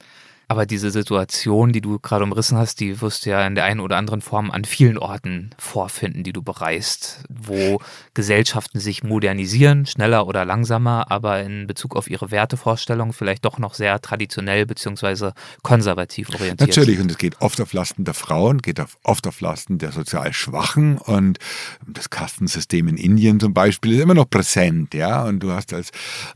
[0.48, 3.80] Aber diese Situation, die du gerade umrissen hast, die wirst du ja in der einen
[3.80, 7.80] oder anderen Form an vielen Orten vorfinden, die du bereist, wo
[8.14, 13.74] Gesellschaften sich modernisieren, schneller oder langsamer, aber in Bezug auf ihre Wertevorstellungen vielleicht doch noch
[13.74, 15.34] sehr traditionell beziehungsweise
[15.64, 16.70] konservativ orientiert.
[16.70, 20.32] Natürlich, und es geht oft auf Lasten der Frauen, geht oft auf Lasten der sozial
[20.34, 21.40] Schwachen und
[21.88, 25.92] das Kastensystem in Indien zum Beispiel ist immer noch präsent, ja, und du hast als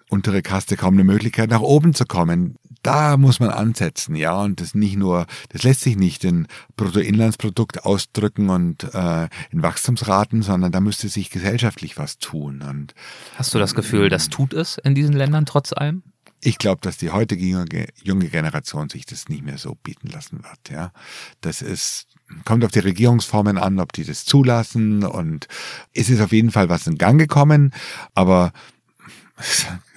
[0.09, 4.61] untere Kaste kaum eine Möglichkeit, nach oben zu kommen da muss man ansetzen, ja, und
[4.61, 10.71] das nicht nur, das lässt sich nicht in Bruttoinlandsprodukt ausdrücken und äh, in Wachstumsraten, sondern
[10.71, 12.61] da müsste sich gesellschaftlich was tun.
[12.61, 12.93] Und
[13.35, 16.03] hast du das Gefühl, das tut es in diesen Ländern trotz allem?
[16.41, 20.69] Ich glaube, dass die heutige junge, Generation sich das nicht mehr so bieten lassen wird.
[20.69, 20.93] Ja,
[21.41, 22.07] das ist
[22.45, 25.47] kommt auf die Regierungsformen an, ob die das zulassen und
[25.93, 27.73] es ist auf jeden Fall was in Gang gekommen,
[28.13, 28.51] aber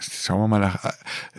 [0.01, 0.85] schauen wir mal nach,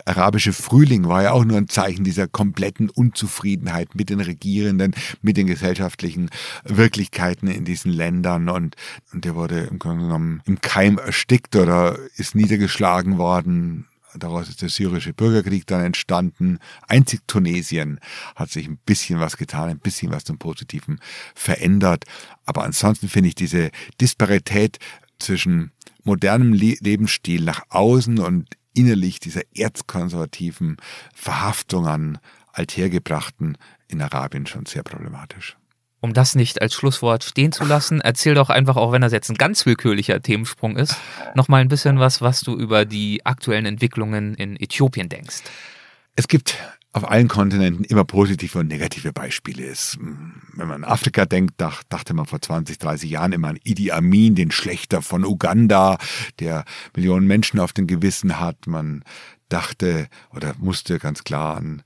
[0.04, 5.36] arabische Frühling war ja auch nur ein Zeichen dieser kompletten Unzufriedenheit mit den Regierenden, mit
[5.36, 6.30] den gesellschaftlichen
[6.64, 8.76] Wirklichkeiten in diesen Ländern und,
[9.12, 13.86] und der wurde im Grunde genommen im Keim erstickt oder ist niedergeschlagen worden.
[14.16, 16.58] Daraus ist der syrische Bürgerkrieg dann entstanden.
[16.86, 17.98] Einzig Tunesien
[18.36, 21.00] hat sich ein bisschen was getan, ein bisschen was zum Positiven
[21.34, 22.04] verändert.
[22.44, 23.70] Aber ansonsten finde ich diese
[24.00, 24.78] Disparität
[25.18, 25.72] zwischen
[26.04, 30.76] modernem Le Lebensstil nach außen und innerlich dieser erzkonservativen
[31.14, 32.18] Verhaftung an
[32.52, 33.56] Althergebrachten
[33.88, 35.56] in Arabien schon sehr problematisch.
[36.00, 39.30] Um das nicht als Schlusswort stehen zu lassen, erzähl doch einfach, auch wenn das jetzt
[39.30, 40.96] ein ganz willkürlicher Themensprung ist,
[41.34, 45.36] nochmal ein bisschen was, was du über die aktuellen Entwicklungen in Äthiopien denkst.
[46.14, 46.58] Es gibt
[46.94, 49.98] auf allen Kontinenten immer positive und negative Beispiele ist.
[50.00, 54.36] Wenn man an Afrika denkt, dachte man vor 20, 30 Jahren immer an Idi Amin,
[54.36, 55.98] den Schlechter von Uganda,
[56.38, 56.64] der
[56.94, 58.68] Millionen Menschen auf den Gewissen hat.
[58.68, 59.02] Man
[59.48, 61.82] dachte oder musste ganz klar an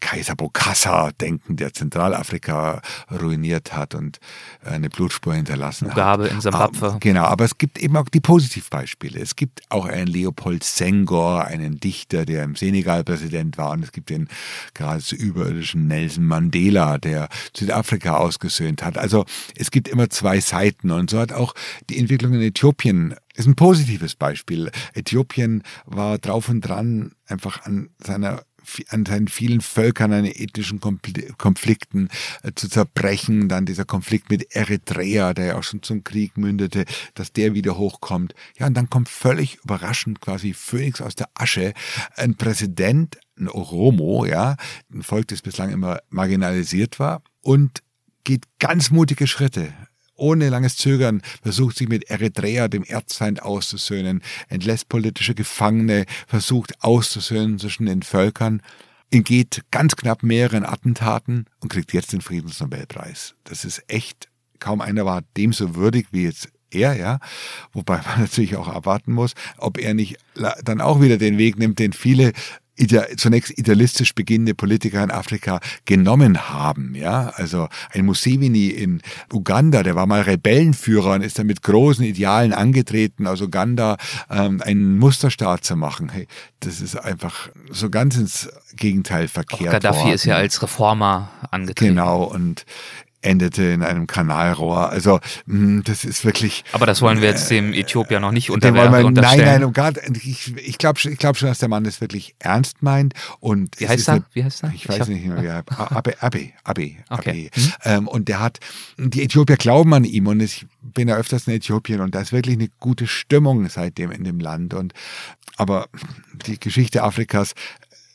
[0.00, 4.18] Kaiser Bokassa denken, der Zentralafrika ruiniert hat und
[4.64, 6.32] eine Blutspur hinterlassen Mugabe hat.
[6.32, 6.96] in Simbabwe.
[7.00, 9.20] Genau, aber es gibt eben auch die Positivbeispiele.
[9.20, 13.92] Es gibt auch einen Leopold Senghor, einen Dichter, der im Senegal Präsident war und es
[13.92, 14.28] gibt den
[14.74, 18.98] geradezu überirdischen Nelson Mandela, der Südafrika ausgesöhnt hat.
[18.98, 19.24] Also
[19.56, 21.54] es gibt immer zwei Seiten und so hat auch
[21.90, 24.70] die Entwicklung in Äthiopien ist ein positives Beispiel.
[24.94, 28.44] Äthiopien war drauf und dran, einfach an seiner
[28.88, 32.08] an seinen vielen Völkern, an ethnischen Konflikten
[32.42, 33.48] äh, zu zerbrechen.
[33.48, 36.84] Dann dieser Konflikt mit Eritrea, der ja auch schon zum Krieg mündete,
[37.14, 38.34] dass der wieder hochkommt.
[38.58, 41.72] Ja, und dann kommt völlig überraschend quasi Phönix aus der Asche
[42.16, 44.56] ein Präsident, ein Oromo, ja,
[44.92, 47.82] ein Volk, das bislang immer marginalisiert war und
[48.24, 49.72] geht ganz mutige Schritte
[50.24, 57.58] ohne langes Zögern versucht sich mit Eritrea, dem Erzfeind, auszusöhnen, entlässt politische Gefangene, versucht auszusöhnen
[57.58, 58.62] zwischen den Völkern,
[59.10, 63.34] entgeht ganz knapp mehreren Attentaten und kriegt jetzt den Friedensnobelpreis.
[63.44, 64.28] Das ist echt,
[64.60, 67.18] kaum einer war dem so würdig wie jetzt er, ja,
[67.74, 70.16] wobei man natürlich auch abwarten muss, ob er nicht
[70.64, 72.32] dann auch wieder den Weg nimmt, den viele
[73.16, 76.94] zunächst idealistisch beginnende Politiker in Afrika genommen haben.
[76.94, 79.00] Ja, also ein Museveni in
[79.32, 83.96] Uganda, der war mal Rebellenführer und ist dann mit großen Idealen angetreten, aus Uganda
[84.30, 86.08] ähm, einen Musterstaat zu machen.
[86.08, 86.26] Hey,
[86.60, 89.68] das ist einfach so ganz ins Gegenteil verkehrt.
[89.68, 90.12] Auch Gaddafi worden.
[90.12, 91.94] ist ja als Reformer angetreten.
[91.94, 92.64] Genau und
[93.24, 94.90] endete in einem Kanalrohr.
[94.90, 96.64] Also hm, das ist wirklich.
[96.72, 99.14] Aber das wollen wir jetzt dem Äthiopier noch nicht unterwerfen.
[99.14, 102.00] Wir, nein, nein, um Gott, ich, ich glaube ich glaub schon, dass der Mann das
[102.00, 103.14] wirklich ernst meint.
[103.40, 104.14] Und wie heißt er?
[104.14, 104.72] Eine, wie heißt er?
[104.74, 107.50] Ich weiß ich nicht mehr, wie er Abe, Abe, Abe, okay.
[107.50, 107.50] Abe.
[107.54, 107.72] Mhm.
[107.84, 108.60] Ähm, und der hat,
[108.98, 112.32] die Äthiopier glauben an ihm und ich bin ja öfters in Äthiopien und da ist
[112.32, 114.74] wirklich eine gute Stimmung seitdem in dem Land.
[114.74, 114.92] Und
[115.56, 115.88] aber
[116.46, 117.54] die Geschichte Afrikas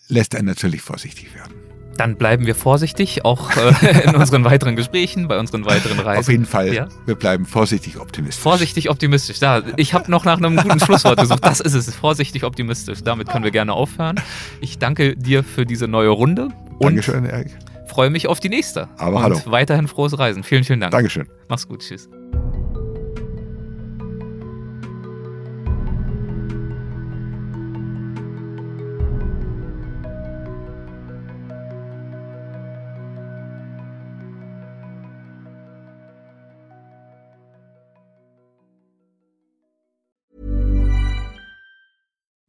[0.08, 1.69] lässt einen natürlich vorsichtig werden
[2.00, 6.20] dann bleiben wir vorsichtig, auch äh, in unseren weiteren Gesprächen, bei unseren weiteren Reisen.
[6.20, 6.74] Auf jeden Fall.
[6.74, 6.88] Ja?
[7.06, 8.42] Wir bleiben vorsichtig optimistisch.
[8.42, 9.40] Vorsichtig optimistisch.
[9.42, 11.44] Ja, ich habe noch nach einem guten Schlusswort gesucht.
[11.44, 11.94] Das ist es.
[11.94, 13.04] Vorsichtig optimistisch.
[13.04, 14.16] Damit können wir gerne aufhören.
[14.62, 16.50] Ich danke dir für diese neue Runde.
[16.80, 17.58] Dankeschön, Erik.
[17.88, 18.88] Freue mich auf die nächste.
[18.98, 19.42] Aber und hallo.
[19.46, 20.44] weiterhin frohes Reisen.
[20.44, 20.92] Vielen, vielen Dank.
[20.92, 21.28] Dankeschön.
[21.50, 21.82] Mach's gut.
[21.82, 22.08] Tschüss.